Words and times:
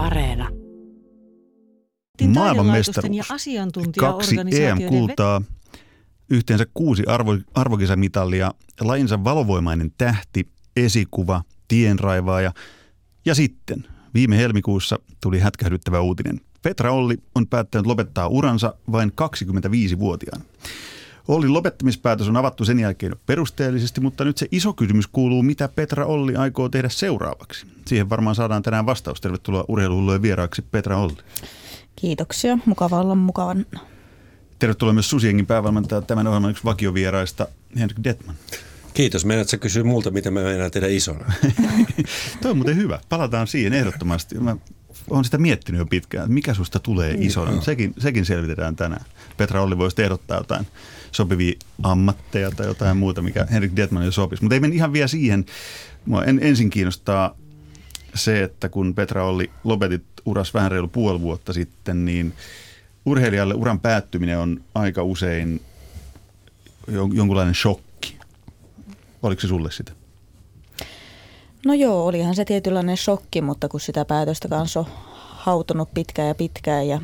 Areena. 0.00 0.48
Maailmanmestaruus. 2.34 3.16
ja 3.16 3.24
Kaksi 3.98 4.36
EM-kultaa, 4.52 5.42
yhteensä 6.30 6.66
kuusi 6.74 7.02
arvo, 7.06 7.38
arvokisamitalia, 7.54 8.54
lajinsa 8.80 9.24
valovoimainen 9.24 9.92
tähti, 9.98 10.48
esikuva, 10.76 11.42
tienraivaaja 11.68 12.52
ja 13.24 13.34
sitten 13.34 13.86
viime 14.14 14.36
helmikuussa 14.36 14.98
tuli 15.22 15.38
hätkähdyttävä 15.38 16.00
uutinen. 16.00 16.40
Petra 16.62 16.92
Olli 16.92 17.16
on 17.34 17.46
päättänyt 17.46 17.86
lopettaa 17.86 18.28
uransa 18.28 18.74
vain 18.92 19.12
25-vuotiaana. 19.20 20.44
Ollin 21.30 21.52
lopettamispäätös 21.52 22.28
on 22.28 22.36
avattu 22.36 22.64
sen 22.64 22.80
jälkeen 22.80 23.16
perusteellisesti, 23.26 24.00
mutta 24.00 24.24
nyt 24.24 24.38
se 24.38 24.46
iso 24.52 24.72
kysymys 24.72 25.06
kuuluu, 25.06 25.42
mitä 25.42 25.68
Petra 25.68 26.06
Olli 26.06 26.36
aikoo 26.36 26.68
tehdä 26.68 26.88
seuraavaksi. 26.88 27.66
Siihen 27.86 28.10
varmaan 28.10 28.36
saadaan 28.36 28.62
tänään 28.62 28.86
vastaus. 28.86 29.20
Tervetuloa 29.20 29.64
urheiluhullujen 29.68 30.22
vieraaksi 30.22 30.62
Petra 30.62 30.98
Olli. 30.98 31.16
Kiitoksia. 31.96 32.58
Mukava 32.66 33.00
olla 33.00 33.14
mukavan. 33.14 33.66
Tervetuloa 34.58 34.92
myös 34.92 35.10
Susiengin 35.10 35.46
päävalmentaja 35.46 36.00
tämän 36.00 36.26
ohjelman 36.26 36.50
yksi 36.50 36.64
vakiovieraista 36.64 37.46
Henrik 37.78 37.98
Detman. 38.04 38.34
Kiitos. 38.94 39.24
Meinaat 39.24 39.48
sä 39.48 39.56
kysyä 39.56 39.84
multa, 39.84 40.10
mitä 40.10 40.30
mä 40.30 40.40
meinaan 40.40 40.70
tehdä 40.70 40.86
isona? 40.86 41.32
Toi 42.42 42.50
on 42.50 42.56
muuten 42.56 42.76
hyvä. 42.76 43.00
Palataan 43.08 43.46
siihen 43.46 43.72
ehdottomasti. 43.72 44.38
Mä 44.38 44.56
olen 45.10 45.24
sitä 45.24 45.38
miettinyt 45.38 45.78
jo 45.78 45.86
pitkään, 45.86 46.24
että 46.24 46.34
mikä 46.34 46.54
susta 46.54 46.78
tulee 46.78 47.14
isona. 47.18 47.60
Sekin, 47.60 47.94
sekin 47.98 48.24
selvitetään 48.24 48.76
tänään. 48.76 49.04
Petra 49.36 49.62
Olli 49.62 49.78
voisi 49.78 50.02
ehdottaa 50.02 50.38
jotain 50.38 50.66
sopivia 51.12 51.52
ammatteja 51.82 52.50
tai 52.50 52.66
jotain 52.66 52.96
muuta, 52.96 53.22
mikä 53.22 53.46
Henrik 53.52 53.76
Detman 53.76 54.04
jo 54.04 54.12
sopisi. 54.12 54.42
Mutta 54.42 54.54
ei 54.54 54.60
mennä 54.60 54.76
ihan 54.76 54.92
vielä 54.92 55.08
siihen. 55.08 55.44
Mua 56.06 56.24
en, 56.24 56.38
ensin 56.42 56.70
kiinnostaa 56.70 57.36
se, 58.14 58.42
että 58.42 58.68
kun 58.68 58.94
Petra 58.94 59.24
Olli 59.24 59.50
lopetit 59.64 60.02
uras 60.24 60.54
vähän 60.54 60.70
reilu 60.70 60.88
puoli 60.88 61.20
vuotta 61.20 61.52
sitten, 61.52 62.04
niin 62.04 62.32
urheilijalle 63.06 63.54
uran 63.54 63.80
päättyminen 63.80 64.38
on 64.38 64.60
aika 64.74 65.02
usein 65.02 65.60
jon- 66.90 67.16
jonkunlainen 67.16 67.54
shokki. 67.54 68.16
Oliko 69.22 69.40
se 69.40 69.48
sulle 69.48 69.70
sitä? 69.70 69.92
No 71.66 71.74
joo, 71.74 72.06
olihan 72.06 72.34
se 72.34 72.44
tietynlainen 72.44 72.96
shokki, 72.96 73.40
mutta 73.40 73.68
kun 73.68 73.80
sitä 73.80 74.04
päätöstä 74.04 74.48
kanssa 74.48 74.80
on 74.80 74.86
hautunut 75.16 75.94
pitkään 75.94 76.28
ja 76.28 76.34
pitkään 76.34 76.88
ja 76.88 77.00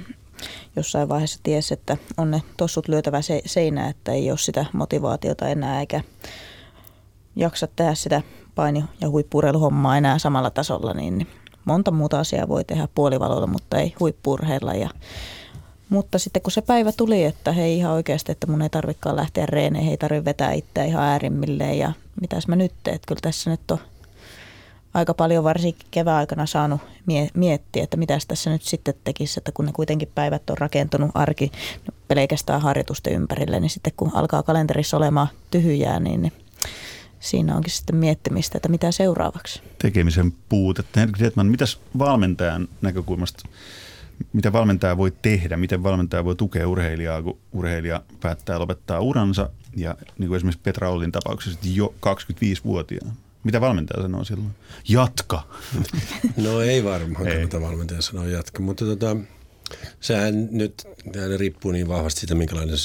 jossain 0.76 1.08
vaiheessa 1.08 1.40
tiesi, 1.42 1.74
että 1.74 1.96
on 2.16 2.30
ne 2.30 2.42
tossut 2.56 2.88
lyötävä 2.88 3.22
se, 3.22 3.42
seinä, 3.46 3.88
että 3.88 4.12
ei 4.12 4.30
ole 4.30 4.38
sitä 4.38 4.66
motivaatiota 4.72 5.48
enää 5.48 5.80
eikä 5.80 6.00
jaksa 7.36 7.68
tehdä 7.76 7.94
sitä 7.94 8.22
paini- 8.54 8.84
ja 9.00 9.08
huippurheiluhommaa 9.08 9.96
enää 9.96 10.18
samalla 10.18 10.50
tasolla, 10.50 10.94
niin 10.94 11.18
niin 11.18 11.28
monta 11.64 11.90
muuta 11.90 12.20
asiaa 12.20 12.48
voi 12.48 12.64
tehdä 12.64 12.88
puolivalolla, 12.94 13.46
mutta 13.46 13.78
ei 13.78 13.94
huippurheilla. 14.00 14.74
Ja, 14.74 14.90
mutta 15.88 16.18
sitten 16.18 16.42
kun 16.42 16.52
se 16.52 16.62
päivä 16.62 16.92
tuli, 16.92 17.24
että 17.24 17.52
hei 17.52 17.76
ihan 17.78 17.92
oikeasti, 17.92 18.32
että 18.32 18.46
mun 18.46 18.62
ei 18.62 18.70
tarvikaan 18.70 19.16
lähteä 19.16 19.46
reeneihin, 19.46 19.90
ei 19.90 19.96
tarvitse 19.96 20.24
vetää 20.24 20.52
itseä 20.52 20.84
ihan 20.84 21.04
äärimmilleen 21.04 21.78
ja 21.78 21.92
mitäs 22.20 22.48
mä 22.48 22.56
nyt 22.56 22.72
teen, 22.82 22.94
että 22.94 23.06
kyllä 23.06 23.20
tässä 23.22 23.50
nyt 23.50 23.70
on 23.70 23.78
aika 24.96 25.14
paljon 25.14 25.44
varsinkin 25.44 25.88
kevään 25.90 26.16
aikana 26.16 26.46
saanut 26.46 26.80
mie- 27.06 27.30
miettiä, 27.34 27.84
että 27.84 27.96
mitä 27.96 28.18
tässä 28.28 28.50
nyt 28.50 28.62
sitten 28.62 28.94
tekisi, 29.04 29.40
että 29.40 29.52
kun 29.52 29.64
ne 29.64 29.72
kuitenkin 29.72 30.08
päivät 30.14 30.50
on 30.50 30.58
rakentunut 30.58 31.10
arki 31.14 31.52
pelkästään 32.08 32.60
harjoitusten 32.60 33.12
ympärille, 33.12 33.60
niin 33.60 33.70
sitten 33.70 33.92
kun 33.96 34.10
alkaa 34.14 34.42
kalenterissa 34.42 34.96
olemaan 34.96 35.28
tyhjää, 35.50 36.00
niin, 36.00 36.22
niin 36.22 36.32
siinä 37.20 37.56
onkin 37.56 37.72
sitten 37.72 37.96
miettimistä, 37.96 38.58
että 38.58 38.68
mitä 38.68 38.92
seuraavaksi. 38.92 39.62
tekemisen 40.92 41.18
Detman, 41.18 41.46
mitäs 41.46 41.80
valmentajan 41.98 42.68
näkökulmasta, 42.82 43.48
mitä 44.32 44.52
valmentaja 44.52 44.96
voi 44.96 45.12
tehdä, 45.22 45.56
miten 45.56 45.82
valmentaja 45.82 46.24
voi 46.24 46.36
tukea 46.36 46.68
urheilijaa, 46.68 47.22
kun 47.22 47.38
urheilija 47.52 48.02
päättää 48.20 48.58
lopettaa 48.58 49.00
uransa 49.00 49.50
ja 49.76 49.96
niin 50.18 50.28
kuin 50.28 50.36
esimerkiksi 50.36 50.62
Petra 50.62 50.90
Ollin 50.90 51.12
tapauksessa 51.12 51.58
jo 51.62 51.94
25-vuotiaana. 52.06 53.12
Mitä 53.46 53.60
valmentaja 53.60 54.02
sanoo 54.02 54.24
silloin? 54.24 54.50
Jatka. 54.88 55.42
No 56.36 56.60
ei 56.60 56.84
varmaan 56.84 57.26
Ei. 57.26 57.34
kannata 57.34 57.60
valmentaja 57.60 58.02
sanoa 58.02 58.26
jatka, 58.26 58.62
mutta 58.62 58.84
tota, 58.84 59.16
sehän 60.00 60.48
nyt 60.50 60.74
sehän 61.12 61.40
riippuu 61.40 61.72
niin 61.72 61.88
vahvasti 61.88 62.20
siitä, 62.20 62.34
minkälainen 62.34 62.76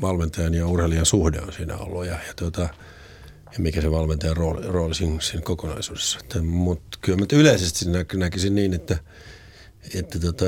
valmentajan 0.00 0.54
ja 0.54 0.66
urheilijan 0.66 1.06
suhde 1.06 1.40
on 1.40 1.52
siinä 1.52 1.76
ollut 1.76 2.06
ja, 2.06 2.12
ja, 2.12 2.34
tota, 2.36 2.60
ja 3.52 3.58
mikä 3.58 3.80
se 3.80 3.90
valmentajan 3.90 4.36
rooli, 4.36 4.66
rooli 4.66 4.94
siinä, 4.94 5.20
siinä 5.20 5.42
kokonaisuudessa. 5.42 6.18
Mutta 6.42 6.98
kyllä 7.00 7.18
mä 7.18 7.26
yleisesti 7.32 7.90
nä, 7.90 8.04
näkisin 8.14 8.54
niin, 8.54 8.74
että, 8.74 8.98
että 9.94 10.18
tota, 10.18 10.44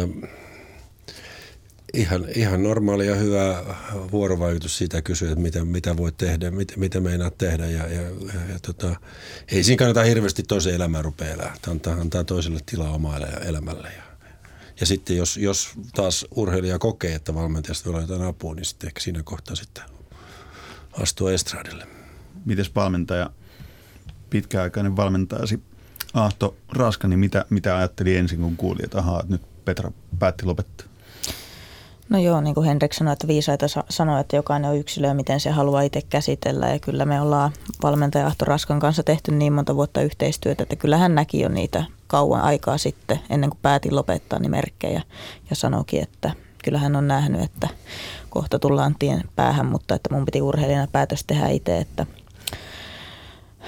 ihan, 1.94 2.25
ihan 2.34 2.62
normaali 2.62 3.06
ja 3.06 3.15
hyvä 3.15 3.65
vuorovaikutus 4.12 4.78
siitä 4.78 5.03
kysyä, 5.03 5.28
että 5.28 5.43
mitä, 5.43 5.65
mitä 5.65 5.97
voit 5.97 6.16
tehdä, 6.16 6.50
mitä, 6.50 6.75
mitä 6.76 7.00
meinaat 7.00 7.38
tehdä. 7.38 7.66
Ja, 7.66 7.88
ja, 7.88 8.03
ja, 8.03 8.41
ja 8.53 8.59
tota, 8.62 8.97
ei 9.53 9.65
siinä 9.65 9.78
kannata 9.78 10.03
hirveästi 10.03 10.43
toisen 10.43 10.75
elämää 10.75 11.03
rupea 11.03 11.32
elää. 11.32 11.54
Antaa, 11.69 11.94
antaa 11.94 12.25
toiselle 12.25 12.60
tilaa 12.66 12.93
omalle 12.93 13.27
elämälle. 13.27 13.88
Ja, 13.97 14.03
ja 14.81 14.87
sitten 14.87 15.16
jos, 15.16 15.37
jos 15.37 15.71
taas 15.94 16.27
urheilija 16.31 16.78
kokee, 16.78 17.15
että 17.15 17.34
valmentajasta 17.34 17.93
voi 17.93 18.00
jotain 18.00 18.22
apua, 18.22 18.54
niin 18.54 18.65
sitten 18.65 18.87
ehkä 18.87 19.00
siinä 19.00 19.22
kohtaa 19.22 19.56
sitten 19.56 19.84
astua 20.93 21.32
estradille. 21.32 21.87
Mites 22.44 22.75
valmentaja, 22.75 23.31
pitkäaikainen 24.31 24.97
valmentajasi 24.97 25.62
Ahto 26.15 26.56
Raska, 26.69 27.09
niin 27.09 27.19
mitä, 27.19 27.44
mitä 27.50 27.77
ajatteli 27.77 28.16
ensin, 28.16 28.38
kun 28.38 28.56
kuuli, 28.56 28.81
että 28.84 28.98
ahaa, 28.98 29.21
että 29.21 29.32
nyt 29.32 29.65
Petra 29.65 29.93
päätti 30.19 30.47
lopettaa? 30.47 30.87
No 32.08 32.19
joo, 32.19 32.41
niin 32.41 32.54
kuin 32.54 32.66
Henrik 32.66 32.92
sanoi, 32.92 33.12
että 33.12 33.26
viisaita 33.26 33.69
sa- 33.69 33.84
sanoi, 33.88 34.20
että 34.20 34.36
jokainen 34.36 34.70
on 34.70 34.76
yksilö, 34.76 35.14
miten 35.14 35.41
se 35.41 35.50
haluaa 35.50 35.82
itse 35.82 36.02
käsitellä. 36.02 36.69
Ja 36.69 36.78
kyllä 36.78 37.04
me 37.04 37.20
ollaan 37.20 37.52
valmentaja 37.82 38.26
Ahto 38.26 38.44
Raskan 38.44 38.80
kanssa 38.80 39.02
tehty 39.02 39.32
niin 39.32 39.52
monta 39.52 39.76
vuotta 39.76 40.02
yhteistyötä, 40.02 40.62
että 40.62 40.76
kyllä 40.76 40.97
hän 40.97 41.14
näki 41.14 41.41
jo 41.41 41.48
niitä 41.48 41.84
kauan 42.06 42.41
aikaa 42.41 42.78
sitten, 42.78 43.20
ennen 43.30 43.50
kuin 43.50 43.58
päätin 43.62 43.97
lopettaa, 43.97 44.38
niin 44.38 44.50
merkkejä. 44.50 45.02
Ja 45.50 45.56
sanoikin, 45.56 46.02
että 46.02 46.30
kyllä 46.64 46.78
hän 46.78 46.97
on 46.97 47.08
nähnyt, 47.08 47.42
että 47.42 47.68
kohta 48.30 48.58
tullaan 48.58 48.94
tien 48.98 49.24
päähän, 49.36 49.66
mutta 49.66 49.94
että 49.94 50.14
mun 50.14 50.24
piti 50.24 50.42
urheilijana 50.42 50.88
päätös 50.92 51.24
tehdä 51.24 51.48
itse, 51.48 51.78
että 51.78 52.06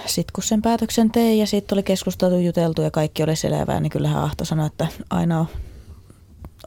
sitten 0.06 0.32
kun 0.34 0.44
sen 0.44 0.62
päätöksen 0.62 1.10
tein 1.10 1.38
ja 1.38 1.46
siitä 1.46 1.74
oli 1.74 1.82
keskusteltu, 1.82 2.38
juteltu 2.38 2.82
ja 2.82 2.90
kaikki 2.90 3.22
oli 3.22 3.36
selvää, 3.36 3.80
niin 3.80 3.90
kyllähän 3.90 4.22
Ahto 4.22 4.44
sanoi, 4.44 4.66
että 4.66 4.86
aina 5.10 5.40
on 5.40 5.46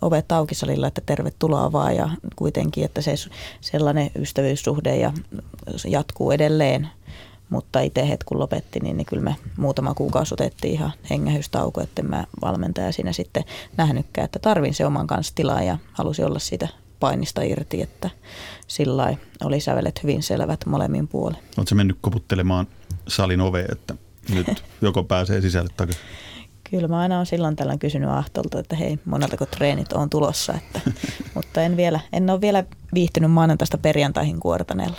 ovet 0.02 0.32
auki 0.32 0.56
salilla, 0.56 0.88
että 0.88 1.02
tervetuloa 1.06 1.72
vaan 1.72 1.96
ja 1.96 2.10
kuitenkin, 2.36 2.86
että 2.86 3.02
se 3.02 3.16
sellainen 3.62 4.12
ystävyyssuhde 4.20 4.96
ja 4.96 5.14
jatkuu 5.88 6.32
edelleen. 6.32 6.88
Mutta 7.50 7.80
itse 7.80 8.10
hetki 8.10 8.26
kun 8.26 8.40
lopetti, 8.40 8.80
niin, 8.80 8.98
niin 8.98 9.06
kyllä 9.06 9.24
me 9.24 9.36
muutama 9.58 9.94
kuukausi 9.94 10.34
otettiin 10.34 10.74
ihan 10.74 10.92
hengähystauko, 11.10 11.82
että 11.82 12.04
mä 12.04 12.26
valmentaja 12.42 12.92
siinä 12.92 13.14
sitten 13.14 13.44
nähnytkään, 13.78 14.26
että 14.26 14.40
tarvin 14.40 14.74
se 14.74 14.86
oman 14.86 15.08
kanssa 15.08 15.36
tilaa 15.36 15.64
ja 15.64 15.78
halusin 15.92 16.26
olla 16.26 16.40
siitä 16.40 16.68
painista 17.00 17.42
irti, 17.42 17.82
että 17.82 18.10
sillä 18.68 19.18
oli 19.44 19.60
sävelet 19.60 20.04
hyvin 20.04 20.24
selvät 20.24 20.66
molemmin 20.66 21.08
puolin. 21.08 21.38
Oletko 21.58 21.76
mennyt 21.76 21.98
koputtelemaan 22.02 22.68
salin 23.08 23.42
oveen, 23.42 23.72
että 23.72 23.96
nyt 24.30 24.64
joko 24.82 25.04
pääsee 25.04 25.42
sisälle 25.42 25.70
takaisin? 25.78 26.04
Kyllä 26.74 26.88
mä 26.88 27.00
aina 27.00 27.16
olen 27.16 27.26
silloin 27.26 27.56
tällöin 27.56 27.80
kysynyt 27.80 28.10
Ahtolta, 28.10 28.60
että 28.60 28.76
hei, 28.76 29.00
moneltako 29.06 29.46
treenit 29.46 29.94
on 29.94 30.10
tulossa, 30.10 30.54
että, 30.54 30.82
mutta 31.36 31.62
en, 31.62 31.78
vielä, 31.78 32.00
en 32.14 32.30
ole 32.30 32.42
vielä 32.42 32.64
viihtynyt 32.94 33.32
maanantaista 33.32 33.78
perjantaihin 33.78 34.40
kuortaneella. 34.40 34.98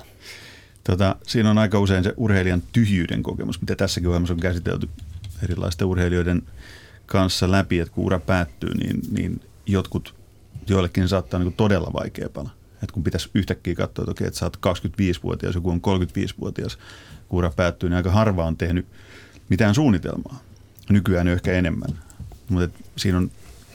Tota, 0.84 1.16
siinä 1.26 1.50
on 1.50 1.58
aika 1.58 1.78
usein 1.78 2.04
se 2.04 2.14
urheilijan 2.16 2.62
tyhjyyden 2.72 3.22
kokemus, 3.22 3.60
mitä 3.60 3.76
tässäkin 3.76 4.08
ohjelmassa 4.08 4.34
on 4.34 4.40
käsitelty 4.40 4.88
erilaisten 5.42 5.86
urheilijoiden 5.86 6.42
kanssa 7.06 7.50
läpi, 7.50 7.80
että 7.80 7.94
kun 7.94 8.04
ura 8.04 8.18
päättyy, 8.18 8.74
niin, 8.74 9.00
niin 9.10 9.40
jotkut, 9.66 10.14
joillekin 10.68 11.08
saattaa 11.08 11.40
niin 11.40 11.52
todella 11.52 11.90
vaikea 11.92 12.28
pala. 12.28 12.50
Että 12.74 12.92
kun 12.92 13.04
pitäisi 13.04 13.30
yhtäkkiä 13.34 13.74
katsoa, 13.74 14.02
että, 14.02 14.10
okei, 14.10 14.26
että 14.26 14.38
sä 14.38 14.46
oot 14.46 14.56
25-vuotias, 14.56 15.54
joku 15.54 15.70
on 15.70 15.80
35-vuotias, 15.86 16.78
kun 17.28 17.38
ura 17.38 17.52
päättyy, 17.56 17.88
niin 17.88 17.96
aika 17.96 18.10
harva 18.10 18.44
on 18.44 18.56
tehnyt 18.56 18.86
mitään 19.48 19.74
suunnitelmaa. 19.74 20.53
Nykyään 20.90 21.28
ehkä 21.28 21.52
enemmän. 21.52 21.98
Mutta 22.48 22.78
siinä 22.96 23.18
on 23.18 23.30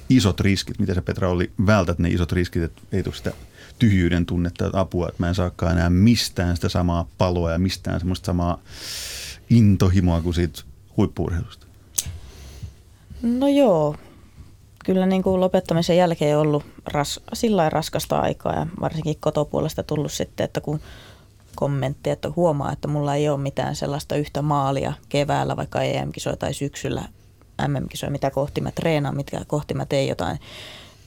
isot 0.10 0.40
riskit. 0.40 0.80
Mitä 0.80 0.94
sä 0.94 1.02
Petra 1.02 1.30
oli 1.30 1.52
vältät 1.66 2.00
ne 2.00 2.10
isot 2.10 2.32
riskit, 2.32 2.64
että 2.64 2.82
ei 2.92 3.04
tule 3.04 3.16
sitä 3.16 3.32
tyhjyyden 3.80 4.26
tunnetta, 4.26 4.66
että 4.66 4.80
apua, 4.80 5.10
että 5.10 5.24
mä 5.24 5.28
en 5.28 5.36
saakaan 5.36 5.72
enää 5.72 5.90
mistään 5.90 6.56
sitä 6.56 6.70
samaa 6.70 7.08
paloa 7.18 7.52
ja 7.52 7.60
mistään 7.60 8.00
semmoista 8.00 8.26
samaa 8.26 8.60
intohimoa 9.50 10.22
kuin 10.22 10.34
siitä 10.34 10.62
huippuurheilusta. 10.98 11.68
No 13.22 13.48
joo, 13.48 13.96
kyllä 14.86 15.06
niin 15.06 15.24
kuin 15.24 15.40
lopettamisen 15.40 15.98
jälkeen 15.98 16.38
on 16.38 16.42
ollut 16.42 16.66
ras, 16.86 17.20
sillä 17.34 17.70
raskasta 17.70 18.20
aikaa 18.20 18.56
ja 18.56 18.68
varsinkin 18.80 19.18
kotopuolesta 19.20 19.84
tullut 19.84 20.12
sitten, 20.12 20.44
että 20.44 20.62
kun 20.62 20.80
kommentti, 21.60 22.10
että 22.10 22.30
huomaa, 22.36 22.72
että 22.72 22.88
mulla 22.88 23.16
ei 23.16 23.30
ole 23.30 23.38
mitään 23.38 23.76
sellaista 23.76 24.16
yhtä 24.16 24.42
maalia 24.42 24.94
keväällä, 25.10 25.58
vaikka 25.58 25.82
EM-kisoja 25.82 26.36
tai 26.38 26.54
syksyllä 26.54 27.04
MM-kisoja, 27.68 28.12
mitä 28.12 28.32
kohti 28.32 28.62
mä 28.62 28.72
treenaan, 28.72 29.16
mitkä 29.16 29.42
kohti 29.48 29.74
mä 29.74 29.86
teen 29.86 30.08
jotain 30.08 30.40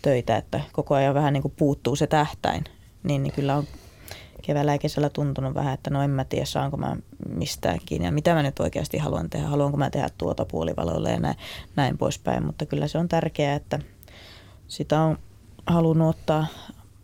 töitä, 0.02 0.36
että 0.36 0.60
koko 0.72 0.94
ajan 0.94 1.14
vähän 1.14 1.32
niin 1.32 1.42
kuin 1.42 1.54
puuttuu 1.56 1.96
se 1.96 2.06
tähtäin, 2.06 2.64
niin, 3.02 3.22
niin 3.22 3.32
kyllä 3.32 3.56
on 3.56 3.64
keväällä 4.42 4.72
ja 4.72 4.78
kesällä 4.78 5.10
tuntunut 5.10 5.54
vähän, 5.54 5.74
että 5.74 5.90
no 5.90 6.02
en 6.02 6.10
mä 6.10 6.24
tiedä 6.24 6.44
saanko 6.44 6.76
mä 6.76 6.96
mistään 7.28 7.78
kiinni 7.86 8.06
ja 8.06 8.12
mitä 8.12 8.34
mä 8.34 8.42
nyt 8.42 8.60
oikeasti 8.60 8.98
haluan 8.98 9.30
tehdä, 9.30 9.46
haluanko 9.46 9.76
mä 9.76 9.90
tehdä 9.90 10.08
tuota 10.18 10.44
puolivaloille 10.44 11.10
ja 11.10 11.20
näin, 11.20 11.36
näin 11.76 11.98
poispäin, 11.98 12.46
mutta 12.46 12.66
kyllä 12.66 12.88
se 12.88 12.98
on 12.98 13.08
tärkeää, 13.08 13.54
että 13.54 13.78
sitä 14.68 15.00
on 15.00 15.18
halunnut 15.66 16.08
ottaa 16.08 16.46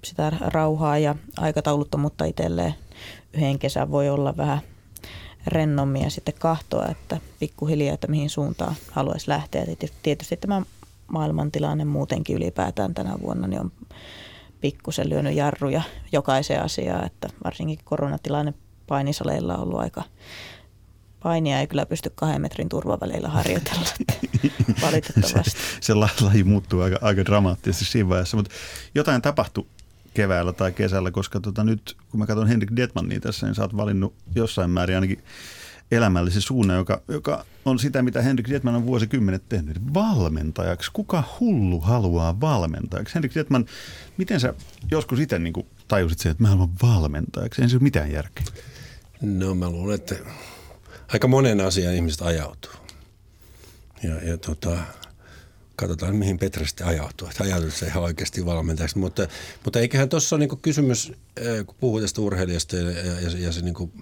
sitä 0.05 0.33
rauhaa 0.41 0.99
ja 0.99 1.15
aikatauluttomuutta 1.39 2.25
itselleen. 2.25 2.75
Yhden 3.33 3.59
kesän 3.59 3.91
voi 3.91 4.09
olla 4.09 4.37
vähän 4.37 4.61
rennommin 5.47 6.03
ja 6.03 6.11
sitten 6.11 6.35
kahtoa, 6.39 6.87
että 6.87 7.21
pikkuhiljaa, 7.41 7.95
että 7.95 8.07
mihin 8.07 8.31
suuntaan 8.31 8.75
haluaisi 8.91 9.29
lähteä. 9.29 9.67
Tietysti 10.03 10.37
tämä 10.37 10.63
maailmantilanne 11.09 11.85
muutenkin 11.85 12.37
ylipäätään 12.37 12.95
tänä 12.95 13.15
vuonna 13.23 13.47
niin 13.47 13.61
on 13.61 13.73
pikkusen 14.61 15.09
lyönyt 15.09 15.35
jarruja 15.35 15.83
jokaiseen 16.13 16.63
asiaan, 16.63 17.07
että 17.07 17.29
varsinkin 17.45 17.79
koronatilanne 17.85 18.55
painisaleilla 18.87 19.57
on 19.57 19.63
ollut 19.63 19.81
aika 19.81 20.03
painia 21.23 21.61
ei 21.61 21.67
kyllä 21.67 21.87
pysty 21.87 22.13
kahden 22.15 22.41
metrin 22.43 22.69
turvaväleillä 22.69 23.29
harjoitella, 23.29 23.89
valitettavasti. 24.83 25.45
Se, 25.51 25.59
se 25.81 25.95
laji 25.95 26.45
muuttuu 26.45 26.81
aika, 26.81 26.99
aika 27.03 27.25
dramaattisesti 27.25 27.85
siinä 27.85 28.09
vaiheessa, 28.09 28.37
mutta 28.37 28.55
jotain 28.95 29.23
tapahtui 29.23 29.67
keväällä 30.19 30.53
tai 30.53 30.73
kesällä, 30.73 31.11
koska 31.11 31.41
tota 31.41 31.65
nyt 31.65 31.97
kun 32.11 32.21
mä 32.21 32.27
katson 32.27 32.49
Henrik 32.49 32.71
Detmannia 32.77 33.21
tässä, 33.21 33.47
niin 33.47 33.55
sä 33.55 33.63
oot 33.63 33.77
valinnut 33.77 34.15
jossain 34.35 34.71
määrin 34.71 34.97
ainakin 34.97 35.23
elämällisen 35.91 36.43
suunnan, 36.43 36.77
joka, 36.77 37.03
joka 37.09 37.45
on 37.65 37.79
sitä, 37.79 38.03
mitä 38.03 38.23
Henrik 38.23 38.49
Detman 38.49 38.75
on 38.75 38.87
vuosikymmenet 38.87 39.43
tehnyt. 39.49 39.95
Valmentajaksi. 39.95 40.91
Kuka 40.93 41.25
hullu 41.41 41.81
haluaa 41.81 42.41
valmentajaksi? 42.41 43.15
Henrik 43.15 43.35
Detman, 43.35 43.67
miten 44.17 44.41
sä 44.41 44.55
joskus 44.91 45.21
itse 45.21 45.39
niin 45.39 45.67
tajusit 45.89 46.19
sen, 46.19 46.31
että 46.31 46.43
mä 46.43 46.49
haluan 46.49 46.71
valmentajaksi? 46.83 47.63
Ei 47.63 47.69
se 47.69 47.77
ole 47.77 47.83
mitään 47.83 48.13
järkeä. 48.13 48.45
No 49.21 49.55
mä 49.55 49.71
luulen, 49.71 49.95
että 49.95 50.15
aika 51.13 51.29
monen 51.29 51.61
asian 51.61 51.95
ihmiset 51.95 52.23
ajautuu. 52.23 52.73
Ja, 54.03 54.15
ja 54.15 54.39
tota, 54.39 54.79
katsotaan 55.79 56.17
mihin 56.17 56.39
Petra 56.39 56.67
sitten 56.67 56.87
ajautuu. 56.87 57.29
Että 57.29 57.45
ajautuu 57.45 57.71
se 57.71 57.87
ihan 57.87 58.03
oikeasti 58.03 58.47
valmentajaksi. 58.47 58.99
Mutta, 58.99 59.29
mutta 59.65 59.81
eiköhän 59.81 60.09
tuossa 60.09 60.37
ole 60.37 60.47
niin 60.47 60.59
kysymys, 60.59 61.13
kun 61.67 61.75
puhuu 61.81 62.01
tästä 62.01 62.21
urheilijasta 62.21 62.77
ja, 62.77 62.91
ja, 62.91 63.31
ja 63.39 63.53
se 63.53 63.61
niin 63.61 63.75
kuin 63.75 63.93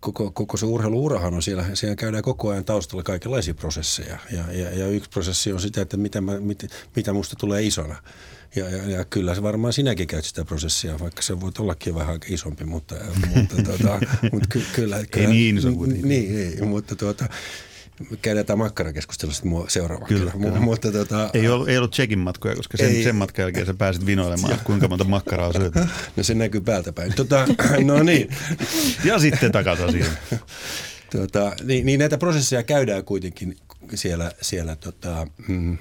koko, 0.00 0.30
koko 0.30 0.56
se 0.56 0.66
urheiluurahan 0.66 1.34
on 1.34 1.42
siellä, 1.42 1.64
siellä 1.74 1.96
käydään 1.96 2.22
koko 2.22 2.48
ajan 2.48 2.64
taustalla 2.64 3.02
kaikenlaisia 3.02 3.54
prosesseja. 3.54 4.18
Ja, 4.30 4.44
ja, 4.52 4.78
ja 4.78 4.86
yksi 4.86 5.10
prosessi 5.10 5.52
on 5.52 5.60
sitä, 5.60 5.80
että 5.80 5.96
mitä, 5.96 6.20
mä, 6.20 6.40
mit, 6.40 6.66
mitä 6.96 7.12
musta 7.12 7.36
tulee 7.36 7.62
isona. 7.62 7.96
Ja, 8.56 8.70
ja, 8.70 8.90
ja 8.90 9.04
kyllä 9.04 9.34
se 9.34 9.42
varmaan 9.42 9.72
sinäkin 9.72 10.06
käyt 10.06 10.24
sitä 10.24 10.44
prosessia, 10.44 10.98
vaikka 10.98 11.22
se 11.22 11.40
voi 11.40 11.50
ollakin 11.58 11.94
vähän 11.94 12.18
isompi, 12.28 12.64
mutta, 12.64 12.94
mutta, 13.34 13.62
tuota, 13.62 14.00
mutta 14.32 14.48
ky, 14.48 14.62
kyllä, 14.74 15.06
kyllä. 15.10 15.26
Ei 15.28 15.32
niin 15.32 15.58
iso 15.58 15.68
Niin, 15.70 16.08
niin, 16.08 16.68
mutta 16.68 16.96
tuota, 16.96 17.28
käydään 18.22 18.46
tämä 18.46 18.56
makkarakeskustelu 18.56 19.32
sitten 19.32 19.52
seuraava. 19.68 20.06
Kyllä, 20.06 20.30
kyllä. 20.30 20.60
Mutta, 20.60 20.92
tota, 20.92 21.30
ei, 21.34 21.48
ollut, 21.48 21.68
ei 21.68 21.78
ollut 21.78 21.90
Tsekin 21.90 22.18
matkoja, 22.18 22.56
koska 22.56 22.76
sen, 22.76 22.88
ei, 22.88 23.04
sen 23.04 23.16
matkan 23.16 23.42
jälkeen 23.42 23.66
sä 23.66 23.74
pääsit 23.74 24.06
vinoilemaan, 24.06 24.60
kuinka 24.64 24.88
monta 24.88 25.04
makkaraa 25.04 25.52
syöt. 25.52 25.74
No 26.16 26.22
se 26.22 26.34
näkyy 26.34 26.60
päältä 26.60 26.92
päin. 26.92 27.14
Tota, 27.14 27.46
no 27.84 28.02
niin. 28.02 28.28
ja 29.04 29.18
sitten 29.18 29.52
takaisin 29.52 29.92
siihen. 29.92 30.12
Tota, 31.12 31.52
niin, 31.64 31.86
niin, 31.86 31.98
näitä 31.98 32.18
prosesseja 32.18 32.62
käydään 32.62 33.04
kuitenkin 33.04 33.56
siellä, 33.94 34.32
siellä 34.42 34.76
tota, 34.76 35.26
mm, 35.48 35.78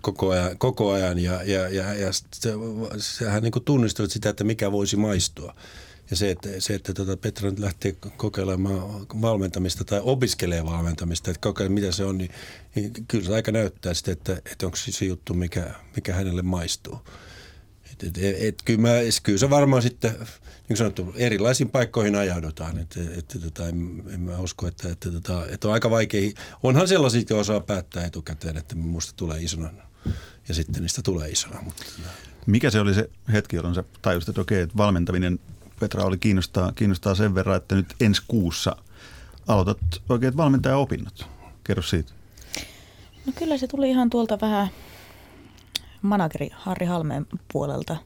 koko 0.00 0.30
ajan, 0.30 0.58
koko 0.58 0.92
ajan 0.92 1.18
ja, 1.18 1.42
ja, 1.42 1.68
ja, 1.68 1.94
ja 1.94 2.12
se, 2.12 2.52
sehän 2.98 3.42
niin 3.42 3.64
tunnistelet 3.64 4.10
sitä, 4.10 4.28
että 4.28 4.44
mikä 4.44 4.72
voisi 4.72 4.96
maistua. 4.96 5.54
Ja 6.10 6.16
se, 6.16 6.30
että, 6.30 6.48
se, 6.58 6.74
että 6.74 6.94
tuota 6.94 7.16
Petra 7.16 7.50
nyt 7.50 7.58
lähtee 7.58 7.96
kokeilemaan 8.16 9.06
valmentamista 9.20 9.84
tai 9.84 10.00
opiskelee 10.02 10.64
valmentamista, 10.64 11.30
että 11.30 11.40
kokeilee 11.40 11.74
mitä 11.74 11.92
se 11.92 12.04
on, 12.04 12.18
niin, 12.18 12.30
niin 12.74 12.92
kyllä 13.08 13.24
se 13.24 13.34
aika 13.34 13.52
näyttää 13.52 13.94
sitä, 13.94 14.12
että, 14.12 14.32
että 14.52 14.66
onko 14.66 14.76
se 14.76 15.04
juttu, 15.04 15.34
mikä, 15.34 15.74
mikä 15.96 16.14
hänelle 16.14 16.42
maistuu. 16.42 16.98
Et, 17.92 18.02
et, 18.02 18.18
et, 18.18 18.36
et, 18.42 18.62
kyllä, 18.64 18.80
mä, 18.80 18.88
kyllä 19.22 19.38
se 19.38 19.50
varmaan 19.50 19.82
sitten, 19.82 20.16
niin 20.68 20.76
sanottu, 20.76 21.14
erilaisiin 21.16 21.70
paikkoihin 21.70 22.16
ajaudutaan. 22.16 22.78
Et, 22.78 22.96
et, 22.96 23.18
et, 23.18 23.42
tota, 23.42 23.68
en, 23.68 24.02
en 24.14 24.20
mä 24.20 24.38
usko, 24.38 24.66
että, 24.66 24.88
että, 24.88 25.08
että, 25.16 25.46
että 25.48 25.68
on 25.68 25.74
aika 25.74 25.90
vaikea. 25.90 26.30
Onhan 26.62 26.88
sellaisia, 26.88 27.20
jotka 27.20 27.34
osaa 27.34 27.60
päättää 27.60 28.04
etukäteen, 28.04 28.56
että 28.56 28.74
minusta 28.74 29.12
tulee 29.16 29.42
isona 29.42 29.70
ja 30.48 30.54
sitten 30.54 30.82
niistä 30.82 31.02
tulee 31.02 31.30
isona. 31.30 31.62
Mutta, 31.62 31.84
Mikä 32.46 32.70
se 32.70 32.80
oli 32.80 32.94
se 32.94 33.10
hetki, 33.32 33.56
jolloin 33.56 33.74
sä 33.74 33.84
tajusit, 34.02 34.28
että 34.28 34.40
okei, 34.40 34.60
että 34.60 34.76
valmentaminen 34.76 35.38
Petra 35.80 36.04
oli 36.04 36.18
kiinnostaa, 36.18 36.72
kiinnostaa 36.72 37.14
sen 37.14 37.34
verran, 37.34 37.56
että 37.56 37.74
nyt 37.74 37.94
ensi 38.00 38.22
kuussa 38.28 38.76
aloitat 39.48 39.78
oikein 40.08 40.36
valmentajaopinnot. 40.36 41.26
Kerro 41.64 41.82
siitä. 41.82 42.12
No 43.26 43.32
kyllä 43.36 43.58
se 43.58 43.66
tuli 43.66 43.90
ihan 43.90 44.10
tuolta 44.10 44.38
vähän 44.40 44.68
manageri 46.02 46.50
Harri 46.52 46.86
Halmeen 46.86 47.26
puolelta. 47.52 47.96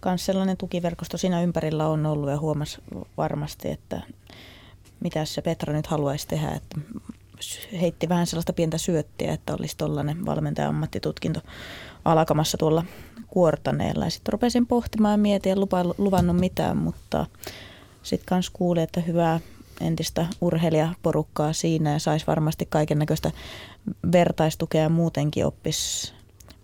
Kans 0.00 0.26
sellainen 0.26 0.56
tukiverkosto 0.56 1.18
siinä 1.18 1.42
ympärillä 1.42 1.86
on 1.86 2.06
ollut 2.06 2.30
ja 2.30 2.38
huomas 2.38 2.80
varmasti, 3.16 3.70
että 3.70 4.02
mitä 5.00 5.24
se 5.24 5.42
Petra 5.42 5.72
nyt 5.72 5.86
haluaisi 5.86 6.28
tehdä. 6.28 6.50
Että 6.50 6.80
heitti 7.80 8.08
vähän 8.08 8.26
sellaista 8.26 8.52
pientä 8.52 8.78
syöttiä, 8.78 9.32
että 9.32 9.54
olisi 9.54 9.76
tuollainen 9.78 10.26
valmentaja 10.26 10.68
ammattitutkinto 10.68 11.40
alkamassa 12.04 12.58
tuolla 12.58 12.84
kuortaneella. 13.26 14.04
Ja 14.04 14.10
sitten 14.10 14.32
rupesin 14.32 14.66
pohtimaan 14.66 15.12
ja 15.12 15.18
mietin, 15.18 15.52
en 15.52 15.60
lupa, 15.60 15.84
luvannut 15.98 16.36
mitään, 16.36 16.76
mutta 16.76 17.26
sitten 18.02 18.26
kans 18.26 18.50
kuulin, 18.50 18.82
että 18.82 19.00
hyvää 19.00 19.40
entistä 19.80 20.26
urheilijaporukkaa 20.40 21.52
siinä 21.52 21.92
ja 21.92 21.98
saisi 21.98 22.26
varmasti 22.26 22.66
kaiken 22.70 22.98
näköistä 22.98 23.30
vertaistukea 24.12 24.82
ja 24.82 24.88
muutenkin 24.88 25.46
oppis 25.46 26.14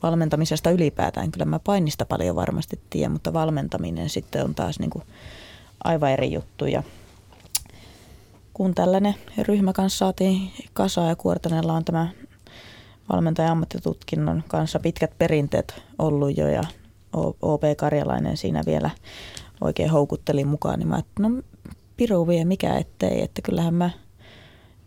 valmentamisesta 0.03 0.71
ylipäätään. 0.71 1.31
Kyllä 1.31 1.47
mä 1.47 1.59
painista 1.59 2.05
paljon 2.05 2.37
varmasti 2.37 2.81
tiedän, 2.91 3.13
mutta 3.13 3.33
valmentaminen 3.33 4.09
sitten 4.09 4.45
on 4.45 4.55
taas 4.55 4.79
niin 4.79 4.91
kuin 4.91 5.05
aivan 5.85 6.11
eri 6.11 6.33
juttu. 6.33 6.67
Ja 6.67 6.83
kun 8.55 8.75
tällainen 8.75 9.15
ryhmä 9.39 9.73
kanssa 9.73 9.99
saatiin 9.99 10.53
kasaan 10.73 11.09
ja 11.09 11.17
Kuortaneella 11.17 11.73
on 11.73 11.85
tämä 11.85 12.09
valmentaja 13.13 13.53
ammattitutkinnon 13.53 14.45
kanssa 14.49 14.81
pitkät 14.81 15.19
perinteet 15.19 15.83
ollut 15.99 16.37
jo 16.37 16.49
ja 16.49 16.63
OP 17.43 17.63
Karjalainen 17.77 18.37
siinä 18.37 18.63
vielä 18.67 18.91
oikein 19.61 19.91
houkutteli 19.91 20.45
mukaan, 20.45 20.79
niin 20.79 20.89
mä 20.89 20.99
että 20.99 21.23
no 21.23 21.43
piru 21.97 22.29
vie 22.29 22.45
mikä 22.45 22.77
ettei, 22.77 23.23
että 23.23 23.43
kyllähän 23.43 23.75
mä 23.75 23.91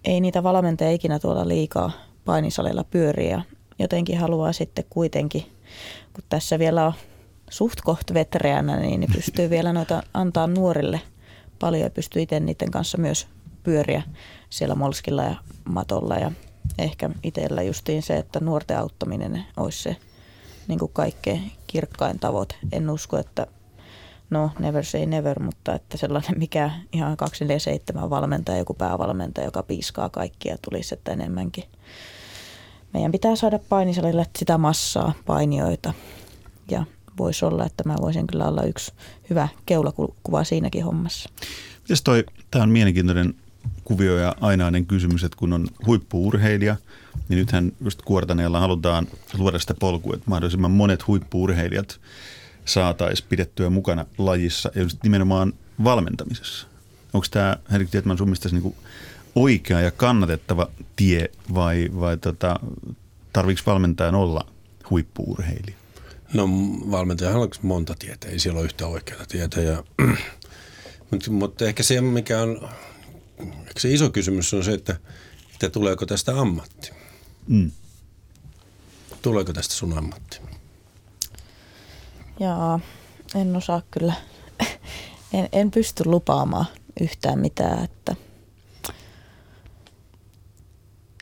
ei 0.06 0.22
niitä 0.22 0.44
valmentajia 0.44 0.94
ikinä 0.94 1.20
tuolla 1.20 1.48
liikaa 1.48 1.92
painisalilla 2.26 2.84
pyöriä 2.84 3.30
ja 3.30 3.44
jotenkin 3.80 4.20
haluaa 4.20 4.54
sitten 4.54 4.86
kuitenkin, 4.90 5.42
kun 6.14 6.24
tässä 6.30 6.60
vielä 6.60 6.86
on 6.86 6.94
suht 7.50 7.82
koht 7.82 8.14
vetreänä, 8.14 8.80
niin 8.80 9.08
pystyy 9.14 9.50
vielä 9.50 9.74
noita 9.74 10.04
antaa 10.14 10.48
nuorille 10.48 11.02
paljon 11.60 11.84
ja 11.84 11.90
pystyy 11.90 12.22
itse 12.22 12.40
niiden 12.40 12.72
kanssa 12.72 12.98
myös 12.98 13.28
pyöriä 13.64 14.04
siellä 14.50 14.76
molskilla 14.76 15.24
ja 15.24 15.36
matolla 15.66 16.16
ja 16.16 16.32
ehkä 16.78 17.10
itsellä 17.24 17.62
justiin 17.62 18.04
se, 18.04 18.18
että 18.18 18.40
nuorten 18.40 18.80
auttaminen 18.80 19.46
olisi 19.58 19.84
se 19.84 19.96
niin 20.68 20.80
kuin 20.80 20.92
kaikkein 20.94 21.52
kirkkain 21.68 22.20
tavoite. 22.20 22.56
En 22.72 22.90
usko, 22.90 23.18
että 23.18 23.48
no 24.30 24.52
never 24.60 24.86
say 24.86 25.06
never, 25.06 25.40
mutta 25.40 25.74
että 25.74 25.98
sellainen 25.98 26.40
mikä 26.40 26.72
ihan 26.94 27.18
247 27.18 28.10
valmentaja, 28.10 28.58
joku 28.58 28.74
päävalmentaja, 28.74 29.48
joka 29.48 29.64
piiskaa 29.64 30.10
kaikkia, 30.10 30.58
tulisi 30.62 30.96
että 30.96 31.12
enemmänkin. 31.12 31.64
Meidän 32.94 33.12
pitää 33.12 33.36
saada 33.36 33.60
painisalille 33.70 34.26
sitä 34.38 34.58
massaa, 34.58 35.14
painioita 35.26 35.94
ja 36.72 36.86
voisi 37.18 37.46
olla, 37.46 37.66
että 37.66 37.84
mä 37.86 37.96
voisin 38.02 38.28
kyllä 38.28 38.48
olla 38.48 38.64
yksi 38.64 38.94
hyvä 39.30 39.48
keulakuva 39.66 40.44
siinäkin 40.44 40.86
hommassa. 40.86 41.30
Mites 41.82 42.02
toi, 42.02 42.24
tämä 42.52 42.64
on 42.64 42.70
mielenkiintoinen 42.70 43.36
kuvio 43.86 44.18
ja 44.18 44.36
ainainen 44.42 44.86
kysymys, 44.86 45.24
että 45.24 45.38
kun 45.38 45.54
on 45.54 45.68
huippuurheilija, 45.86 46.76
niin 47.30 47.38
nythän 47.38 47.72
just 47.84 48.02
Kuortaneella 48.02 48.60
halutaan 48.60 49.08
luoda 49.38 49.60
sitä 49.60 49.74
polkua, 49.74 50.14
että 50.14 50.30
mahdollisimman 50.30 50.72
monet 50.72 51.08
huippuurheilijat 51.08 52.00
saataisiin 52.66 53.30
pidettyä 53.30 53.70
mukana 53.70 54.06
lajissa 54.18 54.72
ja 54.76 54.82
just 54.82 54.98
nimenomaan 55.04 55.54
valmentamisessa. 55.84 56.68
Onko 57.14 57.28
tämä 57.32 57.58
Henrik 57.72 57.90
Tietman 57.90 58.18
sun 58.18 58.28
mielestä 58.28 58.50
niin 58.50 58.76
oikea 59.36 59.82
ja 59.82 59.92
kannatettava 59.92 60.68
tie 60.96 61.30
vai, 61.54 61.90
vai 62.00 62.18
tota, 62.18 62.60
tarviiko 63.34 63.62
valmentajan 63.66 64.16
olla 64.16 64.46
huippuurheilija? 64.90 65.78
No 66.34 66.48
valmentajahan 66.92 67.42
on 67.42 67.50
monta 67.62 67.96
tietä, 68.00 68.28
ei 68.28 68.40
siellä 68.40 68.58
ole 68.58 68.66
yhtä 68.66 68.88
oikeaa 68.88 69.26
tietä. 69.26 69.62
Ja, 69.62 69.84
mutta, 71.12 71.32
mutta 71.32 71.66
ehkä 71.66 71.84
se, 71.84 72.02
mikä 72.02 72.42
on 72.42 72.70
se 73.78 73.94
iso 73.94 74.10
kysymys 74.10 74.54
on 74.54 74.64
se, 74.64 74.74
että, 74.74 74.96
että 75.54 75.70
tuleeko 75.70 76.06
tästä 76.06 76.40
ammatti. 76.40 76.92
Mm. 77.48 77.72
Tuleeko 79.22 79.54
tästä 79.54 79.74
sun 79.74 79.98
ammatti? 79.98 80.40
Jaa, 82.40 82.80
en 83.36 83.56
osaa 83.56 83.82
kyllä. 83.92 84.14
En, 85.34 85.50
en 85.52 85.72
pysty 85.72 86.04
lupaamaan 86.06 86.66
yhtään 87.02 87.40
mitään, 87.40 87.84
että 87.84 88.16